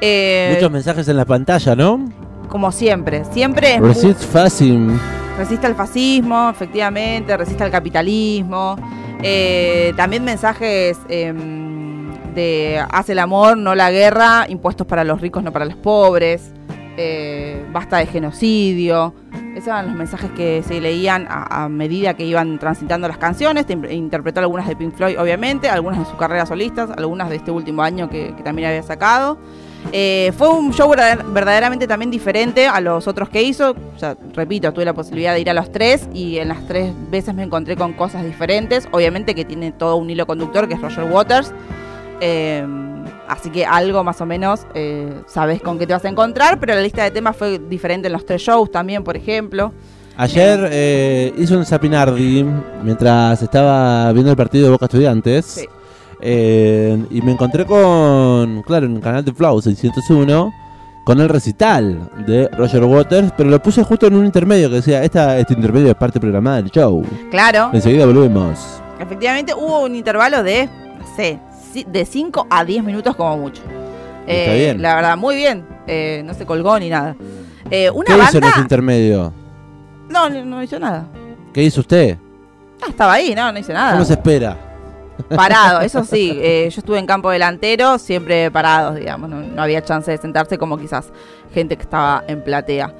Eh, 0.00 0.52
Muchos 0.54 0.70
mensajes 0.70 1.08
en 1.08 1.16
la 1.16 1.24
pantalla, 1.24 1.74
¿no? 1.74 2.04
Como 2.48 2.72
siempre, 2.72 3.24
siempre 3.26 3.76
es 3.76 3.80
Resist 3.80 4.24
fascism. 4.24 4.98
Resiste 5.38 5.66
al 5.66 5.74
fascismo, 5.74 6.50
efectivamente, 6.50 7.36
resiste 7.36 7.62
al 7.64 7.70
capitalismo. 7.70 8.76
Eh, 9.22 9.92
también 9.96 10.24
mensajes 10.24 10.98
em, 11.08 12.10
de 12.34 12.84
hace 12.90 13.12
el 13.12 13.18
amor, 13.18 13.56
no 13.56 13.74
la 13.74 13.90
guerra, 13.90 14.46
impuestos 14.48 14.86
para 14.86 15.04
los 15.04 15.20
ricos, 15.20 15.42
no 15.42 15.52
para 15.52 15.64
los 15.64 15.76
pobres. 15.76 16.52
Eh, 16.96 17.64
basta 17.72 17.98
de 17.98 18.06
genocidio. 18.06 19.14
Esos 19.54 19.68
eran 19.68 19.86
los 19.86 19.96
mensajes 19.96 20.30
que 20.32 20.62
se 20.62 20.80
leían 20.80 21.26
a, 21.28 21.68
medida 21.68 22.14
que 22.14 22.24
iban 22.24 22.58
transitando 22.58 23.08
las 23.08 23.18
canciones. 23.18 23.66
interpretó 23.90 24.40
algunas 24.40 24.66
de 24.66 24.76
Pink 24.76 24.94
Floyd, 24.94 25.18
obviamente, 25.18 25.68
algunas 25.68 25.98
de 25.98 26.04
sus 26.04 26.14
carreras 26.14 26.48
solistas, 26.48 26.90
algunas 26.90 27.28
de 27.30 27.36
este 27.36 27.50
último 27.50 27.82
año 27.82 28.08
que, 28.08 28.34
también 28.44 28.68
había 28.68 28.82
sacado. 28.82 29.38
Eh, 29.92 30.32
fue 30.36 30.48
un 30.48 30.72
show 30.72 30.90
verdaderamente 30.90 31.86
también 31.86 32.10
diferente 32.10 32.66
a 32.66 32.80
los 32.80 33.08
otros 33.08 33.28
que 33.28 33.42
hizo. 33.42 33.74
Repito, 34.34 34.72
tuve 34.72 34.84
la 34.84 34.92
posibilidad 34.92 35.32
de 35.34 35.40
ir 35.40 35.50
a 35.50 35.54
los 35.54 35.72
tres 35.72 36.08
y 36.12 36.38
en 36.38 36.48
las 36.48 36.66
tres 36.66 36.92
veces 37.10 37.34
me 37.34 37.42
encontré 37.42 37.76
con 37.76 37.94
cosas 37.94 38.24
diferentes. 38.24 38.88
Obviamente 38.92 39.34
que 39.34 39.44
tiene 39.44 39.72
todo 39.72 39.96
un 39.96 40.10
hilo 40.10 40.26
conductor 40.26 40.68
que 40.68 40.74
es 40.74 40.80
Roger 40.82 41.04
Waters. 41.04 41.52
Eh, 42.20 42.89
Así 43.30 43.48
que 43.50 43.64
algo 43.64 44.02
más 44.02 44.20
o 44.20 44.26
menos 44.26 44.66
eh, 44.74 45.08
sabes 45.26 45.62
con 45.62 45.78
qué 45.78 45.86
te 45.86 45.92
vas 45.92 46.04
a 46.04 46.08
encontrar, 46.08 46.58
pero 46.58 46.74
la 46.74 46.80
lista 46.80 47.04
de 47.04 47.12
temas 47.12 47.36
fue 47.36 47.60
diferente 47.60 48.08
en 48.08 48.12
los 48.12 48.26
tres 48.26 48.42
shows 48.42 48.72
también, 48.72 49.04
por 49.04 49.16
ejemplo. 49.16 49.72
Ayer 50.16 50.68
eh, 50.72 51.32
hizo 51.38 51.56
un 51.56 51.64
Zapinardi 51.64 52.44
mientras 52.82 53.40
estaba 53.40 54.12
viendo 54.12 54.32
el 54.32 54.36
partido 54.36 54.64
de 54.64 54.70
Boca 54.70 54.86
Estudiantes. 54.86 55.64
Eh, 56.20 57.06
y 57.08 57.22
me 57.22 57.30
encontré 57.30 57.64
con, 57.64 58.62
claro, 58.62 58.86
en 58.86 58.96
el 58.96 59.00
canal 59.00 59.24
de 59.24 59.32
Flow 59.32 59.62
601, 59.62 60.52
con 61.04 61.20
el 61.20 61.28
recital 61.28 62.10
de 62.26 62.48
Roger 62.48 62.82
Waters, 62.82 63.32
pero 63.36 63.48
lo 63.48 63.62
puse 63.62 63.84
justo 63.84 64.08
en 64.08 64.16
un 64.16 64.26
intermedio 64.26 64.68
que 64.68 64.76
decía, 64.76 65.04
Esta, 65.04 65.38
este 65.38 65.54
intermedio 65.54 65.88
es 65.88 65.94
parte 65.94 66.18
programada 66.18 66.56
del 66.56 66.70
show. 66.72 67.06
Claro. 67.30 67.70
Enseguida 67.72 68.06
volvemos. 68.06 68.82
Efectivamente 68.98 69.54
hubo 69.54 69.84
un 69.84 69.94
intervalo 69.94 70.42
de, 70.42 70.66
no 70.66 71.16
sé, 71.16 71.38
de 71.86 72.04
5 72.04 72.46
a 72.50 72.64
10 72.64 72.84
minutos 72.84 73.16
como 73.16 73.36
mucho. 73.36 73.62
Está 74.26 74.54
eh, 74.54 74.58
bien. 74.58 74.82
La 74.82 74.94
verdad, 74.94 75.16
muy 75.16 75.36
bien. 75.36 75.66
Eh, 75.86 76.22
no 76.24 76.34
se 76.34 76.46
colgó 76.46 76.78
ni 76.78 76.88
nada. 76.88 77.16
Eh, 77.70 77.90
una 77.90 78.06
¿Qué 78.06 78.22
hizo 78.22 78.38
en 78.38 78.44
ese 78.44 78.60
intermedio? 78.60 79.32
No, 80.08 80.28
no, 80.28 80.62
hizo 80.62 80.78
nada. 80.78 81.06
¿Qué 81.52 81.62
hizo 81.62 81.80
usted? 81.80 82.16
Ah, 82.82 82.86
estaba 82.88 83.14
ahí, 83.14 83.34
no, 83.34 83.52
no 83.52 83.58
hice 83.58 83.72
nada. 83.72 83.92
¿Cómo 83.92 84.04
se 84.04 84.14
espera? 84.14 84.56
Parado, 85.28 85.80
eso 85.82 86.04
sí. 86.04 86.34
yo 86.34 86.40
estuve 86.78 86.98
en 86.98 87.06
campo 87.06 87.30
delantero, 87.30 87.98
siempre 87.98 88.50
parados, 88.50 88.96
digamos. 88.96 89.28
No, 89.28 89.40
no, 89.40 89.62
había 89.62 89.82
chance 89.84 90.10
de 90.10 90.18
sentarse 90.18 90.58
como 90.58 90.78
quizás 90.78 91.12
gente 91.52 91.76
que 91.76 91.82
estaba 91.82 92.24
en 92.26 92.42
platea. 92.42 92.92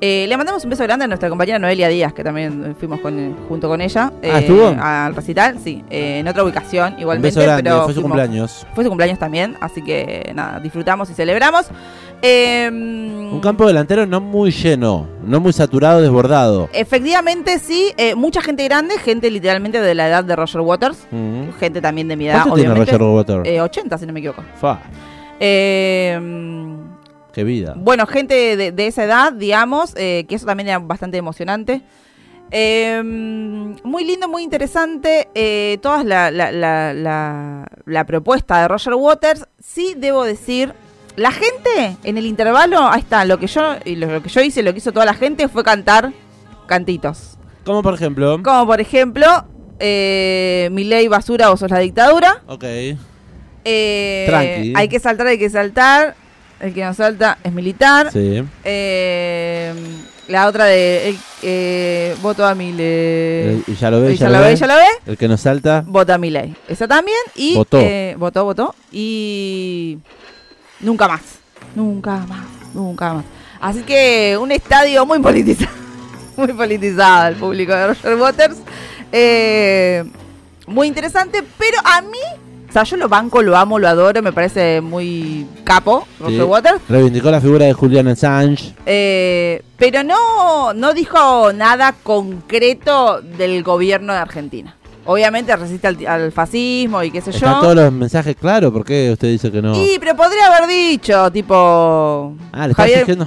Eh, 0.00 0.26
le 0.28 0.36
mandamos 0.36 0.62
un 0.64 0.70
beso 0.70 0.84
grande 0.84 1.04
a 1.04 1.08
nuestra 1.08 1.28
compañera 1.28 1.58
Noelia 1.58 1.88
Díaz, 1.88 2.12
que 2.12 2.22
también 2.22 2.76
fuimos 2.78 3.00
con, 3.00 3.36
junto 3.48 3.68
con 3.68 3.80
ella. 3.80 4.12
Ah, 4.22 4.38
¿estuvo? 4.38 4.68
Al 4.78 5.14
recital, 5.14 5.58
sí. 5.62 5.84
en 5.90 6.26
otra 6.28 6.44
ubicación, 6.44 6.94
igualmente. 6.98 7.28
Un 7.28 7.34
beso 7.34 7.40
grande, 7.42 7.62
pero 7.64 7.84
fue 7.84 7.94
su 7.94 8.02
cumpleaños. 8.02 8.66
Fue 8.74 8.84
su 8.84 8.90
cumpleaños 8.90 9.18
también, 9.18 9.56
así 9.60 9.82
que 9.82 10.32
nada, 10.34 10.60
disfrutamos 10.60 11.10
y 11.10 11.14
celebramos. 11.14 11.66
Eh, 12.22 12.68
un 12.70 13.40
campo 13.40 13.66
delantero 13.66 14.06
no 14.06 14.20
muy 14.20 14.50
lleno, 14.50 15.06
no 15.24 15.40
muy 15.40 15.52
saturado, 15.52 16.00
desbordado. 16.00 16.68
Efectivamente, 16.72 17.58
sí. 17.58 17.92
Eh, 17.96 18.14
mucha 18.14 18.40
gente 18.40 18.64
grande, 18.64 18.98
gente 18.98 19.30
literalmente 19.30 19.80
de 19.80 19.94
la 19.94 20.08
edad 20.08 20.24
de 20.24 20.36
Roger 20.36 20.60
Waters. 20.60 21.06
Gente 21.58 21.80
también 21.80 22.08
de 22.08 22.16
mi 22.16 22.28
edad, 22.28 22.42
¿Cuánto 22.42 22.56
tiene 22.56 22.74
Roger 22.74 23.02
Waters? 23.02 23.48
80, 23.60 23.98
si 23.98 24.06
no 24.06 24.12
me 24.12 24.20
equivoco. 24.20 24.42
Fa. 24.60 24.80
Eh 25.40 26.18
vida. 27.36 27.74
Bueno, 27.76 28.06
gente 28.06 28.56
de, 28.56 28.86
esa 28.86 29.04
edad, 29.04 29.32
digamos, 29.32 29.94
eh, 29.96 30.26
que 30.28 30.34
eso 30.34 30.46
también 30.46 30.68
era 30.68 30.78
bastante 30.78 31.16
emocionante. 31.18 31.82
Em, 32.50 33.76
muy 33.84 34.04
lindo, 34.04 34.28
muy 34.28 34.42
interesante. 34.42 35.28
Eh, 35.34 35.78
toda 35.82 36.04
la, 36.04 36.30
la, 36.30 38.04
propuesta 38.06 38.62
de 38.62 38.68
Roger 38.68 38.94
Waters. 38.94 39.46
Sí, 39.62 39.94
debo 39.96 40.24
decir. 40.24 40.72
La 41.16 41.32
gente 41.32 41.96
en 42.04 42.16
el 42.16 42.26
intervalo, 42.26 42.78
ahí 42.86 43.00
está, 43.00 43.24
lo 43.24 43.38
que 43.40 43.48
yo, 43.48 43.74
y 43.84 43.96
lo, 43.96 44.22
que 44.22 44.28
yo 44.28 44.40
hice, 44.40 44.62
lo 44.62 44.72
que 44.72 44.78
hizo 44.78 44.92
toda 44.92 45.04
la 45.04 45.14
gente 45.14 45.48
fue 45.48 45.64
cantar 45.64 46.12
cantitos. 46.68 47.36
Como 47.64 47.82
por 47.82 47.94
ejemplo. 47.94 48.40
Como 48.40 48.66
por 48.66 48.80
ejemplo, 48.80 49.26
eh, 49.80 50.68
Mi 50.70 50.84
ley 50.84 51.08
basura, 51.08 51.50
o 51.50 51.56
sos 51.56 51.72
la 51.72 51.80
dictadura. 51.80 52.42
Ok. 52.46 52.64
Eh, 53.64 54.72
Hay 54.76 54.88
que 54.88 55.00
saltar, 55.00 55.26
hay 55.26 55.38
que 55.40 55.50
saltar. 55.50 56.14
El 56.60 56.74
que 56.74 56.84
no 56.84 56.92
salta 56.94 57.38
es 57.42 57.52
militar. 57.52 58.10
Sí. 58.12 58.42
Eh, 58.64 59.72
la 60.28 60.46
otra 60.46 60.66
de 60.66 61.16
eh, 61.42 62.16
voto 62.20 62.44
a 62.46 62.54
mi 62.54 62.72
ley. 62.72 63.62
ya 63.80 63.90
lo 63.90 64.02
ve, 64.02 64.16
ya, 64.16 64.28
lo 64.28 64.40
ve, 64.40 64.56
ya 64.56 64.66
lo 64.66 64.74
ve. 64.74 64.86
El 65.06 65.16
que 65.16 65.28
no 65.28 65.36
salta. 65.36 65.82
Vota 65.86 66.14
a 66.14 66.18
mi 66.18 66.30
ley. 66.30 66.54
Esa 66.68 66.86
también. 66.86 67.18
Y, 67.34 67.54
votó. 67.54 67.78
Eh, 67.80 68.14
votó, 68.18 68.44
votó. 68.44 68.74
Y 68.92 69.98
nunca 70.80 71.08
más. 71.08 71.22
Nunca 71.74 72.18
más. 72.28 72.44
Nunca 72.74 73.14
más. 73.14 73.24
Así 73.60 73.82
que 73.82 74.36
un 74.40 74.52
estadio 74.52 75.06
muy 75.06 75.18
politizado. 75.20 75.72
muy 76.36 76.52
politizado 76.52 77.28
el 77.28 77.36
público 77.36 77.72
de 77.72 77.86
Roger 77.88 78.14
Waters. 78.16 78.56
Eh, 79.12 80.04
muy 80.66 80.86
interesante, 80.86 81.42
pero 81.56 81.78
a 81.84 82.02
mí 82.02 82.18
o 82.68 82.72
sea, 82.72 82.84
yo 82.84 82.96
lo 82.98 83.08
banco, 83.08 83.42
lo 83.42 83.56
amo, 83.56 83.78
lo 83.78 83.88
adoro, 83.88 84.22
me 84.22 84.32
parece 84.32 84.80
muy 84.80 85.46
capo, 85.64 86.06
Roger 86.20 86.44
Waters. 86.44 86.80
Reivindicó 86.88 87.30
la 87.30 87.40
figura 87.40 87.64
de 87.64 87.72
Julian 87.72 88.08
Assange. 88.08 88.74
Eh, 88.84 89.62
pero 89.78 90.04
no, 90.04 90.74
no 90.74 90.92
dijo 90.92 91.52
nada 91.54 91.94
concreto 92.02 93.22
del 93.22 93.62
gobierno 93.62 94.12
de 94.12 94.18
Argentina. 94.18 94.76
Obviamente 95.06 95.56
resiste 95.56 96.06
al, 96.06 96.32
fascismo 96.32 97.02
y 97.02 97.10
qué 97.10 97.22
sé 97.22 97.32
yo. 97.32 97.38
Están 97.38 97.62
todos 97.62 97.74
los 97.74 97.90
mensajes 97.90 98.36
claros, 98.36 98.70
¿por 98.70 98.84
qué 98.84 99.10
usted 99.12 99.28
dice 99.28 99.50
que 99.50 99.62
no? 99.62 99.74
Sí, 99.74 99.96
pero 99.98 100.14
podría 100.14 100.54
haber 100.54 100.68
dicho, 100.68 101.32
tipo... 101.32 102.34
Ah, 102.52 102.66
le 102.66 102.72
está 102.72 102.86
exigiendo, 102.86 103.26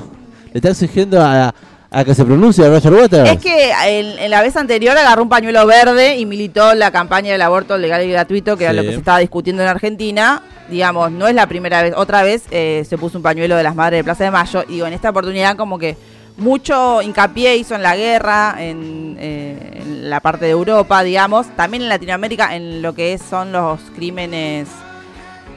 le 0.53 0.57
está 0.59 0.69
exigiendo 0.69 1.19
a, 1.19 1.51
a 1.93 2.05
que 2.05 2.15
se 2.15 2.23
pronuncie 2.23 2.67
Roger 2.69 2.93
Waters. 2.93 3.29
Es 3.29 3.37
que 3.39 3.71
en, 3.85 4.31
la 4.31 4.41
vez 4.41 4.55
anterior 4.55 4.97
agarró 4.97 5.23
un 5.23 5.29
pañuelo 5.29 5.65
verde 5.67 6.15
y 6.15 6.25
militó 6.25 6.73
la 6.73 6.89
campaña 6.89 7.33
del 7.33 7.41
aborto 7.41 7.77
legal 7.77 8.03
y 8.05 8.09
gratuito, 8.09 8.55
que 8.55 8.63
era 8.63 8.73
lo 8.73 8.81
que 8.81 8.91
se 8.91 8.97
estaba 8.97 9.19
discutiendo 9.19 9.61
en 9.61 9.67
Argentina. 9.67 10.41
Digamos, 10.69 11.11
no 11.11 11.27
es 11.27 11.35
la 11.35 11.47
primera 11.47 11.83
vez. 11.83 11.93
Otra 11.97 12.23
vez 12.23 12.43
eh, 12.49 12.85
se 12.87 12.97
puso 12.97 13.17
un 13.17 13.23
pañuelo 13.23 13.57
de 13.57 13.63
las 13.63 13.75
madres 13.75 13.99
de 13.99 14.03
Plaza 14.05 14.23
de 14.23 14.31
Mayo. 14.31 14.63
Y 14.69 14.79
en 14.79 14.93
esta 14.93 15.09
oportunidad, 15.09 15.57
como 15.57 15.77
que 15.77 15.97
mucho 16.37 17.01
hincapié 17.01 17.57
hizo 17.57 17.75
en 17.75 17.83
la 17.83 17.97
guerra, 17.97 18.55
en, 18.57 19.17
eh, 19.19 19.83
la 20.03 20.21
parte 20.21 20.45
de 20.45 20.51
Europa, 20.51 21.03
digamos. 21.03 21.47
También 21.57 21.83
en 21.83 21.89
Latinoamérica, 21.89 22.55
en 22.55 22.81
lo 22.81 22.95
que 22.95 23.17
son 23.17 23.51
los 23.51 23.81
crímenes. 23.93 24.69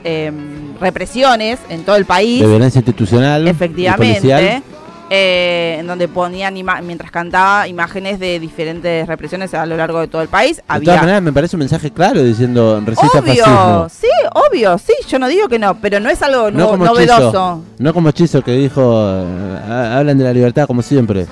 Em, 0.07 0.79
represiones 0.81 1.59
en 1.71 1.83
todo 1.83 1.97
el 1.97 2.05
país. 2.05 2.41
De 2.41 2.47
violencia 2.47 2.81
institucional. 2.81 3.49
Efectivamente. 3.49 4.63
Eh, 5.11 5.77
en 5.81 5.87
donde 5.87 6.09
ponían, 6.09 6.55
mientras 6.83 7.11
cantaba, 7.11 7.69
imágenes 7.69 8.19
de 8.19 8.41
diferentes 8.41 9.07
represiones 9.07 9.53
a 9.53 9.67
lo 9.67 9.77
largo 9.77 10.01
de 10.01 10.09
todo 10.09 10.23
el 10.23 10.29
país. 10.29 10.63
De 10.67 10.81
todas 10.81 11.01
maneras, 11.01 11.21
me 11.23 11.33
parece 11.33 11.57
un 11.57 11.61
mensaje 11.61 11.91
claro 11.91 12.23
diciendo 12.23 12.83
resista 12.85 13.19
obvio, 13.19 13.89
Sí, 13.91 14.09
obvio, 14.33 14.79
sí, 14.79 14.95
yo 15.07 15.19
no 15.19 15.29
digo 15.29 15.47
que 15.49 15.59
no, 15.59 15.75
pero 15.79 16.01
no 16.01 16.09
es 16.09 16.23
algo 16.23 16.51
no 16.51 16.77
novedoso. 16.79 17.63
no 17.79 17.93
como 17.95 18.09
hechizo 18.09 18.43
que 18.43 18.53
dijo, 18.53 18.83
eh, 19.07 19.59
hablan 19.95 20.17
de 20.17 20.25
la 20.25 20.33
libertad 20.33 20.67
como 20.67 20.81
siempre. 20.81 21.27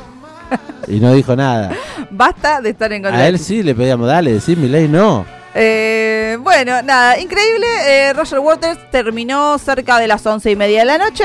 y 0.86 1.00
no 1.00 1.14
dijo 1.14 1.34
nada. 1.34 1.72
Basta 2.10 2.60
de 2.60 2.70
estar 2.70 2.92
en 2.92 3.02
contra. 3.02 3.20
A 3.20 3.26
él 3.28 3.38
sí 3.38 3.62
le 3.62 3.74
pedíamos, 3.74 4.06
dale, 4.06 4.38
sí, 4.40 4.54
mi 4.54 4.68
ley 4.68 4.86
no. 4.86 5.24
Eh, 5.54 6.36
bueno, 6.40 6.82
nada, 6.82 7.18
increíble. 7.18 8.12
Roger 8.12 8.38
Waters 8.38 8.78
terminó 8.90 9.56
cerca 9.58 9.98
de 9.98 10.08
las 10.08 10.24
once 10.26 10.50
y 10.50 10.56
media 10.56 10.80
de 10.80 10.84
la 10.86 10.98
noche. 10.98 11.24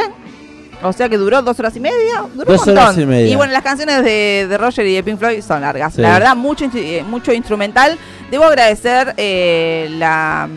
O 0.84 0.94
sea 0.94 1.10
que 1.10 1.18
duró 1.18 1.42
dos 1.42 1.60
horas 1.60 1.76
y 1.76 1.80
media. 1.80 2.24
Duró 2.34 2.52
dos 2.52 2.62
un 2.62 2.74
montón. 2.74 2.78
horas 2.78 2.98
y 2.98 3.06
media. 3.06 3.28
Y 3.28 3.36
bueno, 3.36 3.54
las 3.54 3.64
canciones 3.64 4.04
de, 4.04 4.58
Roger 4.58 4.86
y 4.86 4.96
de 4.96 5.04
Pink 5.04 5.18
Floyd 5.18 5.42
son 5.42 5.62
largas. 5.62 5.98
La 5.98 6.14
verdad, 6.14 6.36
mucho, 6.36 6.66
eh, 6.76 7.04
mucho 7.08 7.34
instrumental. 7.34 7.98
Debo 8.30 8.46
agradecer 8.46 9.14
eh, 9.18 9.88
la 9.98 10.48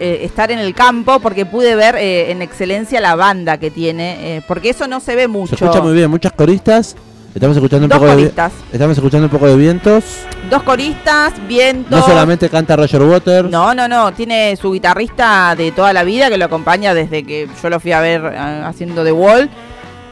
eh, 0.00 0.20
estar 0.22 0.50
en 0.50 0.58
el 0.58 0.74
campo 0.74 1.20
porque 1.20 1.46
pude 1.46 1.74
ver 1.76 1.96
en 1.96 2.42
excelencia 2.42 3.00
la 3.00 3.14
banda 3.14 3.58
que 3.58 3.70
tiene. 3.70 4.42
porque 4.46 4.70
eso 4.70 4.86
no 4.86 5.00
se 5.00 5.16
ve 5.16 5.28
mucho. 5.28 5.56
Se 5.56 5.64
escucha 5.64 5.82
muy 5.82 5.94
bien, 5.94 6.10
muchas 6.10 6.32
coristas. 6.32 6.96
Estamos 7.34 7.56
escuchando 7.56 7.86
un 7.86 7.88
Dos 7.90 7.98
poco 7.98 8.10
coristas. 8.12 8.52
de 8.52 8.72
estamos 8.74 8.96
escuchando 8.96 9.26
un 9.26 9.30
poco 9.30 9.46
de 9.46 9.56
vientos. 9.56 10.04
Dos 10.50 10.62
coristas, 10.64 11.32
vientos. 11.48 11.90
No 11.90 12.04
solamente 12.04 12.50
canta 12.50 12.76
Roger 12.76 13.02
Waters. 13.02 13.50
No, 13.50 13.74
no, 13.74 13.88
no, 13.88 14.12
tiene 14.12 14.54
su 14.56 14.72
guitarrista 14.72 15.54
de 15.56 15.72
toda 15.72 15.94
la 15.94 16.04
vida 16.04 16.28
que 16.28 16.36
lo 16.36 16.44
acompaña 16.44 16.92
desde 16.92 17.24
que 17.24 17.48
yo 17.62 17.70
lo 17.70 17.80
fui 17.80 17.92
a 17.92 18.00
ver 18.00 18.22
haciendo 18.26 19.02
The 19.02 19.12
Wall. 19.12 19.48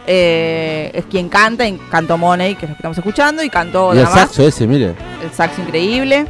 Eh, 0.07 0.91
es 0.95 1.05
quien 1.05 1.29
canta, 1.29 1.65
cantó 1.91 2.17
Money, 2.17 2.55
que 2.55 2.65
es 2.65 2.71
lo 2.71 2.75
que 2.77 2.79
estamos 2.81 2.97
escuchando, 2.99 3.43
y 3.43 3.51
cantó 3.51 3.95
y 3.95 3.99
el 3.99 4.07
saxo 4.07 4.43
ese, 4.47 4.67
mire. 4.67 4.95
El 5.23 5.31
saxo 5.31 5.61
increíble. 5.61 6.27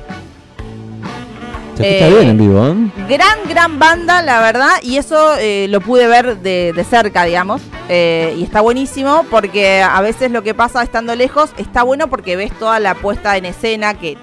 Se 1.81 2.11
bien 2.11 2.29
en 2.29 2.39
vivo, 2.39 2.67
¿eh? 2.67 2.75
Gran, 3.09 3.39
gran 3.49 3.79
banda, 3.79 4.23
la 4.23 4.41
verdad, 4.41 4.73
y 4.83 4.97
eso 4.97 5.37
eh, 5.39 5.67
lo 5.69 5.81
pude 5.81 6.07
ver 6.07 6.39
de, 6.39 6.87
cerca, 6.89 7.25
digamos. 7.25 7.63
Eh, 7.89 8.37
y 8.39 8.45
está 8.45 8.61
buenísimo 8.61 9.25
porque 9.31 9.83
a 9.83 10.01
veces 10.01 10.31
lo 10.31 10.43
que 10.43 10.55
pasa 10.55 10.83
estando 10.83 11.15
lejos 11.15 11.51
está 11.57 11.83
bueno 11.83 12.09
porque 12.09 12.37
ves 12.37 12.53
toda 12.59 12.79
la 12.79 12.95
puesta 12.95 13.37
en 13.37 13.45
escena 13.45 13.95
que, 13.95 14.17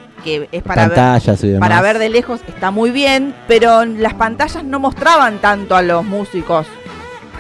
es 0.52 0.64
para 0.64 0.88
ver, 0.88 1.60
para 1.60 1.82
ver 1.82 2.00
de 2.00 2.10
lejos, 2.10 2.42
está 2.48 2.72
muy 2.72 2.92
bien, 2.92 3.34
pero 3.48 3.86
las 3.86 4.14
pantallas 4.14 4.64
no 4.64 4.80
mostraban 4.80 5.40
tanto 5.40 5.76
a 5.76 5.82
los 5.82 6.04
músicos, 6.04 6.68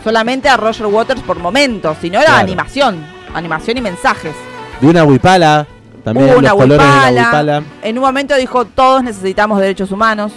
solamente 0.03 0.47
a 0.47 0.57
Roger 0.57 0.87
Waters 0.87 1.21
por 1.21 1.39
momentos, 1.39 1.97
sino 2.01 2.19
era 2.19 2.39
animación, 2.39 3.05
animación 3.33 3.77
y 3.77 3.81
mensajes. 3.81 4.33
Vi 4.79 4.87
una 4.87 5.03
huipala 5.03 5.67
también 6.13 6.35
una 6.37 6.53
huipala. 6.53 7.63
En 7.81 7.97
un 7.97 8.03
momento 8.03 8.35
dijo, 8.35 8.63
todos 8.63 9.03
necesitamos 9.03 9.59
derechos 9.59 9.91
humanos. 9.91 10.31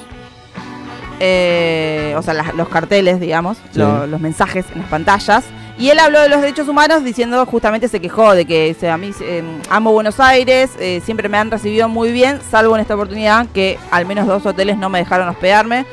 Eh, 1.21 2.15
o 2.17 2.23
sea, 2.23 2.35
los 2.35 2.69
carteles, 2.69 3.21
digamos, 3.21 3.59
los 3.75 4.21
mensajes 4.21 4.67
en 4.75 4.81
las 4.81 4.91
pantallas. 4.91 5.45
Y 5.79 5.91
él 5.91 5.99
habló 5.99 6.21
de 6.21 6.29
los 6.29 6.41
derechos 6.41 6.69
humanos 6.69 7.05
diciendo, 7.05 7.47
justamente 7.47 7.89
se 7.89 8.01
quejó 8.01 8.35
de 8.35 8.47
que 8.47 8.77
a 8.91 8.97
mí 8.99 9.13
eh, 9.23 9.43
amo 9.71 9.93
Buenos 9.93 10.19
Aires, 10.19 10.73
eh, 10.79 11.01
siempre 11.05 11.29
me 11.29 11.39
han 11.39 11.51
recibido 11.51 11.89
muy 11.89 12.11
bien, 12.13 12.41
salvo 12.51 12.75
en 12.75 12.83
esta 12.83 12.97
oportunidad 12.97 13.47
que 13.55 13.79
al 13.91 14.05
menos 14.05 14.27
dos 14.27 14.45
hoteles 14.45 14.77
no 14.77 14.91
me 14.91 14.99
dejaron 14.99 15.29
hospedarme, 15.29 15.87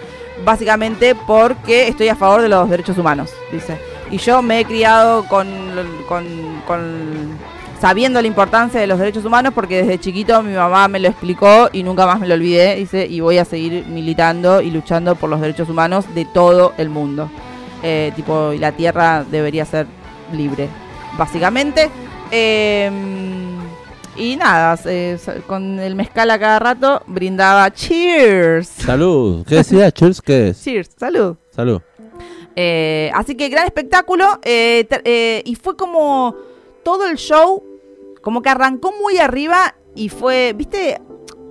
básicamente 0.44 1.16
porque 1.28 1.88
estoy 1.88 2.10
a 2.10 2.16
favor 2.16 2.42
de 2.42 2.50
los 2.50 2.70
derechos 2.70 2.98
humanos, 2.98 3.30
dice. 3.52 3.80
Y 4.12 4.18
yo 4.18 4.42
me 4.42 4.60
he 4.60 4.66
criado 4.66 5.24
con, 5.26 5.48
con, 6.10 6.26
con 6.66 7.38
sabiendo 7.80 8.22
la 8.22 8.28
importancia 8.28 8.80
de 8.80 8.88
los 8.88 9.00
derechos 9.00 9.26
humanos 9.26 9.54
porque 9.54 9.78
desde 9.78 10.00
chiquito 10.00 10.42
mi 10.42 10.54
mamá 10.54 10.88
me 10.88 11.00
lo 11.00 11.08
explicó 11.08 11.70
y 11.72 11.84
nunca 11.84 12.06
más 12.06 12.20
me 12.20 12.28
lo 12.28 12.34
olvidé, 12.34 12.76
dice, 12.76 13.06
y 13.06 13.20
voy 13.20 13.38
a 13.38 13.46
seguir 13.46 13.86
militando 13.88 14.62
y 14.62 14.72
luchando 14.72 15.16
por 15.16 15.30
los 15.30 15.40
derechos 15.42 15.70
humanos 15.70 16.06
de 16.16 16.26
todo 16.26 16.74
el 16.78 16.90
mundo. 16.90 17.30
Eh, 17.84 18.12
tipo, 18.16 18.54
y 18.54 18.58
la 18.58 18.72
tierra 18.72 19.24
debería 19.30 19.66
ser 19.66 19.86
libre, 20.34 20.68
básicamente. 21.18 21.92
Em, 22.32 23.58
y 24.16 24.36
nada, 24.36 24.80
con 25.46 25.80
el 25.80 25.96
mezcal 25.96 26.32
a 26.32 26.40
cada 26.40 26.60
rato 26.60 27.04
brindaba 27.06 27.72
cheers. 27.72 28.68
Salud. 28.68 29.46
¿Qué 29.48 29.56
decía? 29.56 29.92
¿Cheers 29.94 30.22
qué 30.22 30.50
es? 30.50 30.64
Cheers, 30.64 30.90
salud. 30.98 31.36
Salud. 31.52 31.82
Eh, 32.56 33.12
así 33.14 33.36
que 33.36 33.50
gran 33.50 33.66
espectáculo. 33.66 34.40
Eh, 34.44 35.44
y 35.46 35.56
fue 35.56 35.78
como 35.78 36.36
todo 36.88 37.06
el 37.06 37.18
show 37.18 37.67
como 38.28 38.42
que 38.42 38.50
arrancó 38.50 38.92
muy 39.02 39.20
arriba 39.20 39.76
y 39.96 40.10
fue, 40.10 40.52
viste, 40.54 41.00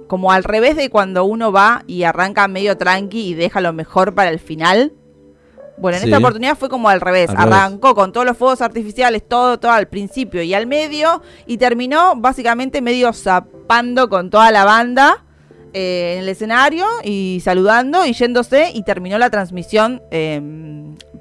como 0.09 0.31
al 0.31 0.45
revés 0.45 0.77
de 0.77 0.91
cuando 0.91 1.25
uno 1.25 1.51
va 1.51 1.83
y 1.87 2.03
arranca 2.03 2.49
medio 2.49 2.77
tranqui 2.77 3.29
y 3.29 3.33
deja 3.33 3.63
lo 3.63 3.73
mejor 3.73 4.15
para 4.15 4.29
el 4.29 4.39
final. 4.39 4.93
Bueno, 5.79 5.97
en 5.97 6.03
Sí. 6.03 6.09
esta 6.11 6.19
oportunidad 6.19 6.55
fue 6.55 6.69
como 6.69 6.91
al 6.91 7.01
revés. 7.01 7.31
Al 7.31 7.37
revés. 7.39 7.55
Arrancó 7.55 7.95
con 7.95 8.13
todos 8.13 8.27
los 8.27 8.37
fuegos 8.37 8.61
artificiales, 8.61 9.27
todo, 9.27 9.59
todo 9.59 9.73
al 9.73 9.89
principio 9.89 10.43
y 10.43 10.53
al 10.53 10.67
medio, 10.67 11.23
y 11.47 11.57
terminó 11.57 12.13
básicamente 12.15 12.83
medio 12.83 13.11
zapando 13.15 14.11
con 14.11 14.29
toda 14.29 14.51
la 14.51 14.67
banda 14.67 15.25
eh, 15.73 16.17
en 16.17 16.25
el 16.25 16.29
escenario 16.29 16.85
y 17.03 17.41
saludando 17.43 18.05
y 18.05 18.13
yéndose, 18.13 18.71
y 18.75 18.83
terminó 18.83 19.17
la 19.17 19.31
transmisión 19.31 20.03
eh, 20.11 20.43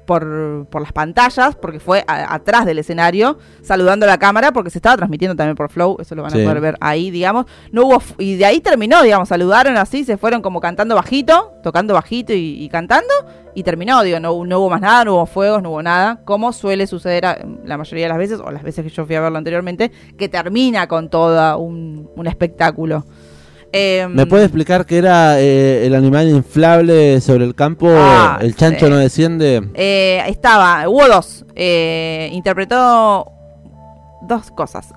por, 0.06 0.66
por 0.70 0.80
las 0.82 0.92
pantallas, 0.92 1.56
porque 1.56 1.80
fue 1.80 2.04
a- 2.06 2.32
atrás 2.34 2.64
del 2.64 2.78
escenario, 2.78 3.38
saludando 3.62 4.06
a 4.06 4.08
la 4.08 4.18
cámara, 4.18 4.52
porque 4.52 4.70
se 4.70 4.78
estaba 4.78 4.96
transmitiendo 4.96 5.34
también 5.36 5.56
por 5.56 5.68
Flow, 5.70 5.96
eso 6.00 6.14
lo 6.14 6.22
van 6.22 6.30
Sí. 6.30 6.40
a 6.40 6.44
poder 6.44 6.60
ver 6.60 6.76
ahí, 6.80 7.10
digamos. 7.10 7.46
No 7.72 7.86
hubo, 7.86 8.02
y 8.18 8.36
de 8.36 8.44
ahí 8.46 8.60
terminó, 8.60 9.02
digamos, 9.02 9.28
saludaron 9.28 9.76
así, 9.76 10.04
se 10.04 10.16
fueron 10.16 10.40
como 10.42 10.60
cantando 10.60 10.94
bajito, 10.94 11.52
tocando 11.62 11.94
bajito 11.94 12.32
y, 12.32 12.62
y 12.64 12.68
cantando, 12.68 13.12
y 13.54 13.62
terminó, 13.62 14.02
digo, 14.02 14.20
no, 14.20 14.44
no 14.44 14.58
hubo 14.60 14.70
más 14.70 14.80
nada, 14.80 15.04
no 15.04 15.14
hubo 15.14 15.26
fuegos, 15.26 15.62
no 15.62 15.70
hubo 15.70 15.82
nada, 15.82 16.20
como 16.24 16.52
suele 16.52 16.86
suceder 16.86 17.26
a- 17.26 17.38
la 17.64 17.76
mayoría 17.76 18.04
de 18.04 18.08
las 18.10 18.18
veces, 18.18 18.40
o 18.40 18.50
las 18.50 18.62
veces 18.62 18.84
que 18.84 18.90
yo 18.90 19.06
fui 19.06 19.14
a 19.16 19.20
verlo 19.20 19.38
anteriormente, 19.38 19.90
que 20.16 20.28
termina 20.28 20.86
con 20.86 21.08
todo 21.10 21.58
un, 21.58 22.10
un 22.14 22.26
espectáculo. 22.26 23.04
Em, 23.72 24.12
¿Me 24.14 24.26
puede 24.26 24.44
explicar 24.44 24.86
qué 24.86 24.98
era 24.98 25.40
eh, 25.40 25.86
el 25.86 25.94
animal 25.94 26.28
inflable 26.28 27.20
sobre 27.20 27.44
el 27.44 27.54
campo? 27.54 27.88
Ah, 27.90 28.38
¿El 28.40 28.54
chancho 28.54 28.88
no 28.88 28.96
desciende? 28.96 29.68
Eh, 29.74 30.22
estaba, 30.28 30.88
hubo 30.88 31.06
dos. 31.08 31.44
Eh, 31.54 32.30
interpretó 32.32 33.30
dos 34.22 34.50
cosas. 34.52 34.88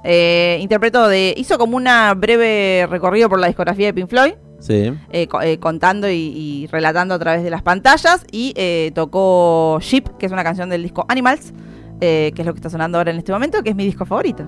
Interpretó 0.59 1.07
de. 1.07 1.33
hizo 1.37 1.57
como 1.57 1.75
una 1.77 2.13
breve 2.13 2.87
recorrido 2.89 3.27
por 3.29 3.39
la 3.39 3.47
discografía 3.47 3.87
de 3.87 3.93
Pink 3.93 4.07
Floyd. 4.09 4.33
Sí. 4.59 4.91
co- 5.29 5.39
contando 5.61 6.09
y, 6.09 6.15
y 6.15 6.67
relatando 6.67 7.15
a 7.15 7.19
través 7.19 7.43
de 7.43 7.49
las 7.49 7.61
pantallas. 7.61 8.25
Y 8.31 8.53
tocó 8.93 9.79
Sheep, 9.81 10.17
que 10.17 10.25
es 10.25 10.31
una 10.31 10.43
canción 10.43 10.69
del 10.69 10.83
disco 10.83 11.05
Animals, 11.09 11.53
que 11.99 12.33
es 12.35 12.45
lo 12.45 12.53
que 12.53 12.57
está 12.59 12.69
sonando 12.69 12.97
ahora 12.97 13.11
en 13.11 13.17
este 13.17 13.31
momento, 13.31 13.61
que 13.63 13.69
es 13.71 13.75
mi 13.75 13.85
disco 13.85 14.05
favorito. 14.05 14.47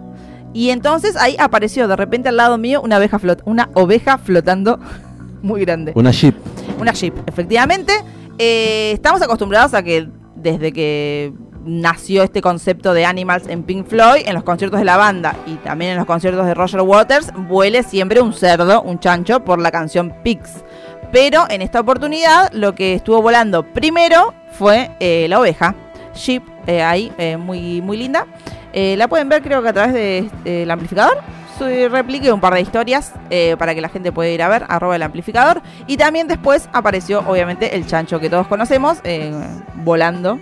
Y 0.53 0.69
entonces 0.69 1.15
ahí 1.15 1.35
apareció 1.39 1.87
de 1.87 1.95
repente 1.95 2.29
al 2.29 2.37
lado 2.37 2.57
mío 2.57 2.81
una 2.81 2.97
oveja, 2.97 3.19
flot 3.19 3.41
una 3.45 3.69
oveja 3.73 4.17
flotando 4.17 4.79
muy 5.41 5.61
grande. 5.61 5.93
Una 5.95 6.11
jeep. 6.11 6.35
Una 6.79 6.93
Jeep, 6.93 7.13
efectivamente. 7.27 7.93
Eh, 8.39 8.91
estamos 8.93 9.21
acostumbrados 9.21 9.75
a 9.75 9.83
que 9.83 10.07
desde 10.35 10.71
que 10.71 11.31
nació 11.63 12.23
este 12.23 12.41
concepto 12.41 12.95
de 12.95 13.05
Animals 13.05 13.47
en 13.47 13.61
Pink 13.61 13.85
Floyd, 13.85 14.23
en 14.25 14.33
los 14.33 14.43
conciertos 14.43 14.79
de 14.79 14.85
la 14.85 14.97
banda 14.97 15.35
y 15.45 15.55
también 15.57 15.91
en 15.91 15.97
los 15.97 16.07
conciertos 16.07 16.45
de 16.47 16.55
Roger 16.55 16.81
Waters, 16.81 17.31
vuele 17.35 17.83
siempre 17.83 18.19
un 18.19 18.33
cerdo, 18.33 18.81
un 18.81 18.99
chancho, 18.99 19.43
por 19.43 19.61
la 19.61 19.69
canción 19.69 20.11
Pigs. 20.23 20.63
Pero 21.11 21.45
en 21.49 21.61
esta 21.61 21.79
oportunidad 21.79 22.51
lo 22.51 22.73
que 22.73 22.95
estuvo 22.95 23.21
volando 23.21 23.63
primero 23.63 24.33
fue 24.53 24.89
eh, 24.99 25.27
la 25.29 25.39
oveja. 25.39 25.75
Sheep, 26.15 26.41
eh, 26.65 26.81
ahí, 26.81 27.11
muy, 27.37 27.81
muy 27.81 27.97
linda. 27.97 28.25
Eh, 28.73 28.95
la 28.97 29.07
pueden 29.07 29.29
ver 29.29 29.41
creo 29.41 29.61
que 29.61 29.69
a 29.69 29.73
través 29.73 29.93
del 29.93 30.29
de, 30.43 30.63
el 30.63 30.71
amplificador. 30.71 31.17
Su- 31.57 31.89
Repliqué 31.89 32.31
un 32.31 32.39
par 32.41 32.53
de 32.53 32.61
historias 32.61 33.13
eh, 33.29 33.55
para 33.59 33.75
que 33.75 33.81
la 33.81 33.89
gente 33.89 34.11
pueda 34.11 34.29
ir 34.31 34.41
a 34.41 34.49
ver, 34.49 34.65
arroba 34.67 34.95
el 34.95 35.03
amplificador. 35.03 35.61
Y 35.87 35.97
también 35.97 36.27
después 36.27 36.67
apareció, 36.73 37.19
obviamente, 37.27 37.75
el 37.75 37.85
chancho 37.85 38.19
que 38.19 38.29
todos 38.29 38.47
conocemos, 38.47 38.97
eh, 39.03 39.31
volando. 39.75 40.39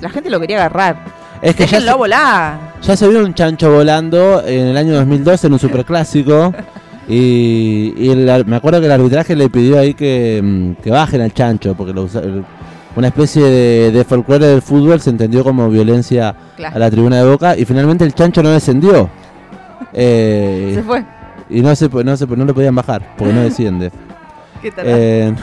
La 0.00 0.08
gente 0.10 0.28
lo 0.30 0.40
quería 0.40 0.56
agarrar. 0.56 0.96
Es 1.42 1.54
que 1.54 1.66
ya 1.66 1.80
se, 1.80 1.92
volar. 1.94 2.58
ya 2.82 2.96
se 2.96 3.06
vio 3.08 3.20
un 3.24 3.34
chancho 3.34 3.70
volando 3.70 4.42
en 4.44 4.68
el 4.68 4.76
año 4.76 4.94
2012 4.94 5.46
en 5.46 5.52
un 5.52 5.58
superclásico. 5.58 6.52
Y, 7.08 7.94
y 7.96 8.10
el 8.10 8.44
me 8.46 8.56
acuerdo 8.56 8.80
que 8.80 8.86
el 8.86 8.90
arbitraje 8.92 9.36
le 9.36 9.48
pidió 9.48 9.78
ahí 9.78 9.94
que, 9.94 10.40
mm, 10.42 10.82
que 10.82 10.90
bajen 10.90 11.20
al 11.20 11.32
chancho, 11.32 11.76
porque 11.76 11.92
lo 11.92 12.08
una 12.96 13.08
especie 13.08 13.42
de, 13.44 13.90
de 13.92 14.04
folclore 14.04 14.46
del 14.46 14.62
fútbol 14.62 15.00
se 15.00 15.10
entendió 15.10 15.44
como 15.44 15.68
violencia 15.68 16.34
a 16.72 16.78
la 16.78 16.90
tribuna 16.90 17.18
de 17.22 17.30
Boca 17.30 17.56
y 17.56 17.64
finalmente 17.64 18.04
el 18.04 18.14
chancho 18.14 18.42
no 18.42 18.50
descendió. 18.50 19.08
Eh, 19.98 20.72
Se 20.74 20.82
fue. 20.82 21.04
y 21.48 21.60
no 21.62 21.74
se, 21.74 21.88
no 21.88 22.16
se 22.16 22.26
no 22.26 22.44
lo 22.44 22.52
podían 22.54 22.74
bajar 22.74 23.14
porque 23.16 23.32
no 23.32 23.40
desciende. 23.44 23.90
¿Qué 24.60 24.70
tal? 24.70 24.84
Eh, 24.88 25.34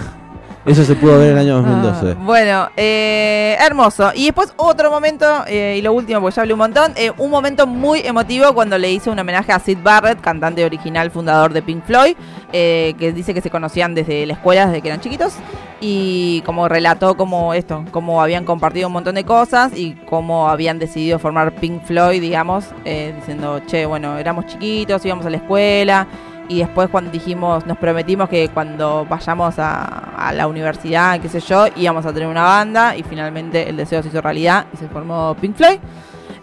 eso 0.65 0.84
se 0.84 0.95
pudo 0.95 1.19
ver 1.19 1.32
en 1.32 1.38
el 1.38 1.39
año 1.39 1.62
2012. 1.62 2.12
Ah, 2.12 2.23
bueno, 2.23 2.69
eh, 2.78 3.58
hermoso. 3.60 4.12
Y 4.15 4.26
después 4.26 4.54
otro 4.58 4.89
momento, 4.89 5.26
eh, 5.47 5.76
y 5.78 5.82
lo 5.82 5.93
último, 5.93 6.21
porque 6.21 6.36
ya 6.36 6.41
hablé 6.43 6.54
un 6.54 6.60
montón, 6.60 6.93
eh, 6.95 7.12
un 7.17 7.30
momento 7.30 7.67
muy 7.67 7.99
emotivo 7.99 8.54
cuando 8.54 8.78
le 8.78 8.91
hizo 8.91 9.12
un 9.12 9.19
homenaje 9.19 9.52
a 9.52 9.60
Sid 9.60 9.80
Barrett, 9.84 10.21
cantante 10.21 10.63
original, 10.63 11.12
fundador 11.12 11.54
de 11.54 11.62
Pink 11.62 11.84
Floyd, 11.84 12.15
eh, 12.52 12.93
que 12.97 13.12
dice 13.12 13.34
que 13.34 13.41
se 13.41 13.49
conocían 13.49 13.93
desde 13.95 14.26
la 14.26 14.34
escuela, 14.34 14.67
desde 14.67 14.82
que 14.82 14.88
eran 14.88 15.02
chiquitos, 15.02 15.34
y 15.82 16.41
como 16.45 16.69
relató 16.69 17.17
como 17.17 17.54
esto, 17.54 17.84
cómo 17.91 18.21
habían 18.21 18.45
compartido 18.45 18.88
un 18.88 18.93
montón 18.93 19.15
de 19.15 19.26
cosas 19.26 19.76
y 19.76 19.93
cómo 20.10 20.47
habían 20.47 20.80
decidido 20.80 21.19
formar 21.19 21.54
Pink 21.56 21.84
Floyd, 21.84 22.21
digamos, 22.21 22.65
eh, 22.86 23.13
diciendo, 23.17 23.60
che, 23.67 23.86
bueno, 23.86 24.17
éramos 24.17 24.45
chiquitos, 24.45 25.06
íbamos 25.06 25.26
a 25.26 25.30
la 25.30 25.38
escuela, 25.38 26.08
y 26.49 26.60
después 26.60 26.89
cuando 26.89 27.12
dijimos, 27.12 27.65
nos 27.65 27.77
prometimos 27.77 28.29
que 28.29 28.49
cuando 28.49 29.06
vayamos 29.10 29.56
a, 29.58 30.32
la 30.34 30.47
universidad, 30.47 31.19
qué 31.19 31.29
sé 31.29 31.39
yo, 31.39 31.65
íbamos 31.75 32.06
a 32.06 32.13
tener 32.13 32.27
una 32.27 32.43
banda 32.43 32.95
y 32.95 33.03
finalmente 33.03 33.69
el 33.69 33.77
deseo 33.77 34.01
se 34.01 34.10
hizo 34.10 34.21
realidad 34.21 34.65
y 34.73 34.77
se 34.77 34.88
formó 34.88 35.36
Pink 35.39 35.56
Floyd. 35.56 35.79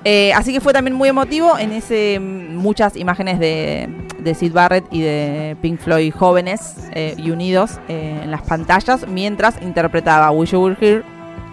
Eh, 0.04 0.32
así 0.32 0.52
que 0.52 0.60
fue 0.60 0.72
también 0.72 0.96
muy 0.96 1.10
emotivo 1.10 1.58
en 1.58 1.72
ese 1.72 2.18
mm, 2.18 2.56
muchas 2.56 2.96
imágenes 2.96 3.38
de, 3.38 3.88
de 4.18 4.34
Sid 4.34 4.52
Barrett 4.52 4.86
y 4.90 5.02
de 5.02 5.56
Pink 5.60 5.78
Floyd 5.78 6.12
jóvenes 6.14 6.88
eh, 6.92 7.14
y 7.18 7.30
unidos 7.30 7.78
eh, 7.88 8.20
en 8.22 8.30
las 8.30 8.42
pantallas 8.42 9.06
mientras 9.06 9.60
interpretaba 9.60 10.30
Wish 10.30 10.52
You 10.52 10.60
Were 10.60 10.76
Here, 10.80 11.02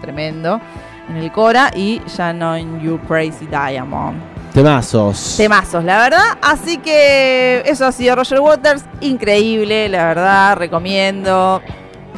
tremendo, 0.00 0.60
en 1.08 1.16
el 1.16 1.32
Cora 1.32 1.70
y 1.74 2.00
Shannon 2.06 2.80
You 2.80 2.98
Crazy 3.06 3.46
Diamond. 3.46 4.20
Temazos. 4.52 5.34
Temazos, 5.36 5.84
la 5.84 5.98
verdad. 6.02 6.38
Así 6.42 6.78
que 6.78 7.62
eso 7.66 7.86
ha 7.86 7.92
sido 7.92 8.16
Roger 8.16 8.40
Waters. 8.40 8.84
Increíble, 9.00 9.88
la 9.88 10.06
verdad. 10.06 10.56
Recomiendo 10.56 11.60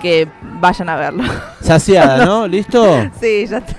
que 0.01 0.29
vayan 0.61 0.89
a 0.89 0.97
verlo. 0.97 1.25
Saciada, 1.61 2.25
¿no? 2.25 2.47
¿Listo? 2.49 3.09
sí, 3.21 3.47
ya 3.47 3.59
está. 3.59 3.75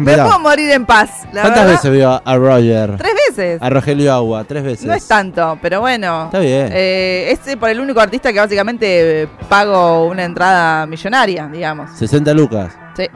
Me 0.00 0.02
puedo 0.02 0.38
morir 0.38 0.70
en 0.70 0.86
paz. 0.86 1.10
La 1.32 1.42
¿Cuántas 1.42 1.64
verdad. 1.64 1.72
veces 1.72 1.90
vio 1.92 2.10
a- 2.10 2.22
a 2.24 2.36
Roger? 2.36 2.96
Tres 2.96 3.12
veces. 3.28 3.60
A 3.60 3.68
Rogelio 3.70 4.12
Agua, 4.14 4.44
tres 4.44 4.62
veces. 4.62 4.84
No 4.86 4.94
es 4.94 5.06
tanto, 5.08 5.58
pero 5.60 5.80
bueno. 5.80 6.26
Está 6.26 6.38
bien. 6.38 6.68
Eh, 6.72 7.28
es 7.32 7.46
eh, 7.48 7.56
por 7.56 7.68
el 7.70 7.80
único 7.80 7.98
artista 8.00 8.32
que 8.32 8.38
básicamente 8.38 9.22
eh, 9.22 9.28
pago 9.48 10.06
una 10.06 10.22
entrada 10.24 10.86
millonaria, 10.86 11.48
digamos. 11.52 11.90
60 11.98 12.32
lucas. 12.34 12.72
Sí. 12.96 13.06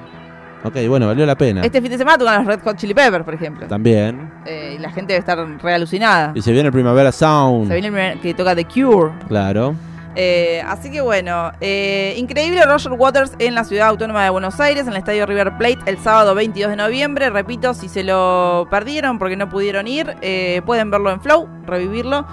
Ok, 0.64 0.77
bueno, 0.88 1.07
valió 1.07 1.25
la 1.25 1.37
pena. 1.37 1.62
Este 1.64 1.81
fin 1.81 1.90
de 1.90 1.99
semana 1.99 2.18
tocan 2.18 2.38
los 2.38 2.47
Red 2.47 2.61
Hot 2.64 2.77
Chili 2.77 2.92
Peppers, 2.94 3.25
por 3.25 3.35
ejemplo. 3.35 3.66
También. 3.68 4.31
Eh, 4.44 4.75
y 4.77 4.79
la 4.83 4.90
gente 4.90 5.12
debe 5.12 5.21
estar 5.21 5.38
re 5.62 5.75
alucinada. 5.75 6.33
Y 6.35 6.42
se 6.42 6.51
viene 6.53 6.66
el 6.66 6.73
Primavera 6.73 7.12
Sound. 7.12 7.68
Se 7.68 7.75
viene 7.75 7.87
el 7.88 7.92
primer- 7.92 8.18
que 8.21 8.35
toca 8.35 8.57
The 8.57 8.64
Cure. 8.64 9.12
Claro. 9.29 9.75
Eh, 10.16 10.61
así 10.66 10.90
que 10.90 11.01
bueno, 11.01 11.53
eh, 11.61 12.14
increíble 12.16 12.61
Roger 12.64 12.90
Waters 12.90 13.35
en 13.38 13.55
la 13.55 13.62
ciudad 13.62 13.87
autónoma 13.88 14.25
de 14.25 14.31
Buenos 14.31 14.59
Aires, 14.59 14.83
en 14.83 14.88
el 14.88 14.97
estadio 14.97 15.27
River 15.27 15.57
Plate, 15.59 15.79
el 15.87 15.97
sábado 15.99 16.35
22 16.35 16.71
de 16.71 16.77
noviembre. 16.77 17.31
Repito, 17.31 17.73
si 17.73 17.88
se 17.88 18.03
lo 18.03 18.66
perdieron 18.68 19.21
porque 19.21 19.37
no 19.37 19.49
pudieron 19.49 19.87
ir, 19.87 20.16
pueden 20.66 20.90
verlo 20.90 21.12
en 21.12 21.21
Flow, 21.21 21.49
revivirlo. 21.66 22.27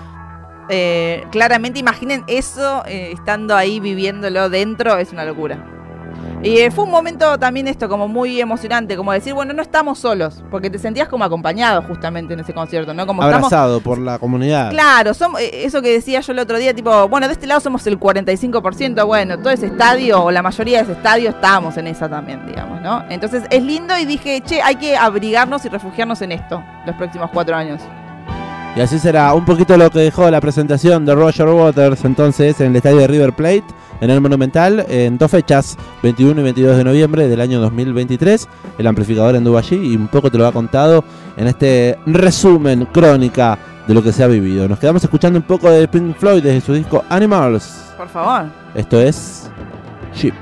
Claramente 1.32 1.78
imaginen 1.80 2.24
eso 2.28 2.84
estando 2.88 3.56
ahí 3.56 3.80
viviéndolo 3.80 4.50
dentro, 4.50 4.98
es 4.98 5.12
una 5.12 5.24
locura. 5.26 5.60
Y 6.46 6.60
eh, 6.60 6.70
fue 6.70 6.84
un 6.84 6.92
momento 6.92 7.40
también 7.40 7.68
esto 7.68 7.90
como 7.90 8.08
muy 8.08 8.40
emocionante, 8.40 8.96
como 8.96 9.12
decir, 9.12 9.34
bueno, 9.34 9.52
no 9.52 9.64
estamos 9.64 9.98
solos, 9.98 10.44
porque 10.52 10.70
te 10.70 10.78
sentías 10.78 11.10
como 11.10 11.24
acompañado 11.24 11.82
justamente 11.82 12.36
en 12.36 12.40
ese 12.40 12.54
concierto, 12.54 12.94
¿no? 12.94 13.08
Como 13.08 13.24
estamos 13.24 13.52
Abrazado 13.52 13.82
por 13.82 13.98
la 13.98 14.20
comunidad. 14.20 14.70
Claro, 14.70 15.16
somos, 15.16 15.42
eh, 15.42 15.66
eso 15.66 15.82
que 15.82 15.92
decía 15.92 16.20
yo 16.20 16.34
el 16.34 16.38
otro 16.38 16.60
día, 16.60 16.76
tipo, 16.76 17.10
bueno, 17.10 17.26
de 17.26 17.34
este 17.34 17.48
lado 17.48 17.62
somos 17.62 17.88
el 17.88 18.00
45%, 18.00 19.08
bueno, 19.08 19.40
todo 19.40 19.50
ese 19.50 19.66
estadio, 19.66 20.24
o 20.24 20.30
la 20.30 20.44
mayoría 20.44 20.78
de 20.78 20.84
ese 20.84 20.92
estadio, 20.92 21.32
estábamos 21.32 21.78
en 21.78 21.88
esa 21.88 22.08
también, 22.08 22.46
digamos, 22.46 22.80
¿no? 22.80 23.04
Entonces 23.10 23.42
es 23.50 23.64
lindo 23.64 23.98
y 23.98 24.06
dije, 24.06 24.42
che, 24.46 24.62
hay 24.62 24.76
que 24.76 24.96
abrigarnos 24.96 25.66
y 25.66 25.70
refugiarnos 25.70 26.22
en 26.22 26.32
esto 26.32 26.64
los 26.86 26.96
próximos 26.96 27.32
cuatro 27.34 27.56
años. 27.56 27.82
Y 28.76 28.82
así 28.82 29.00
será 29.00 29.34
un 29.34 29.46
poquito 29.46 29.78
lo 29.78 29.90
que 29.90 30.00
dejó 30.00 30.30
la 30.30 30.42
presentación 30.42 31.06
de 31.06 31.16
Roger 31.16 31.48
Waters 31.48 32.04
entonces 32.04 32.60
en 32.60 32.72
el 32.72 32.76
estadio 32.76 32.98
de 32.98 33.08
River 33.08 33.32
Plate, 33.32 33.64
en 34.02 34.10
el 34.10 34.20
Monumental, 34.20 34.86
en 34.90 35.18
dos 35.18 35.32
fechas, 35.32 35.78
21 36.04 36.42
y 36.42 36.44
22 36.44 36.78
de 36.78 36.84
noviembre 36.84 37.30
del 37.30 37.40
año 37.40 37.62
2023. 37.62 38.50
El 38.78 38.88
amplificador 38.88 39.38
anduvo 39.38 39.58
allí 39.58 39.78
y 39.78 39.96
un 39.96 40.10
poco 40.10 40.30
te 40.30 40.38
lo 40.38 40.46
ha 40.46 40.52
contado 40.52 41.06
en 41.38 41.48
este 41.48 41.98
resumen, 42.06 42.86
crónica 42.92 43.58
de 43.88 43.94
lo 43.94 44.04
que 44.04 44.12
se 44.12 44.26
ha 44.26 44.28
vivido. 44.28 44.68
Nos 44.68 44.80
quedamos 44.80 45.02
escuchando 45.02 45.40
un 45.40 45.46
poco 45.46 45.70
de 45.72 45.88
Pink 45.88 46.18
Floyd 46.18 46.44
desde 46.44 46.60
su 46.60 46.74
disco 46.74 47.06
Animals. 47.08 47.94
Por 47.96 48.10
favor. 48.10 48.50
Esto 48.76 49.00
es 49.00 49.50
Sheep. 50.14 50.36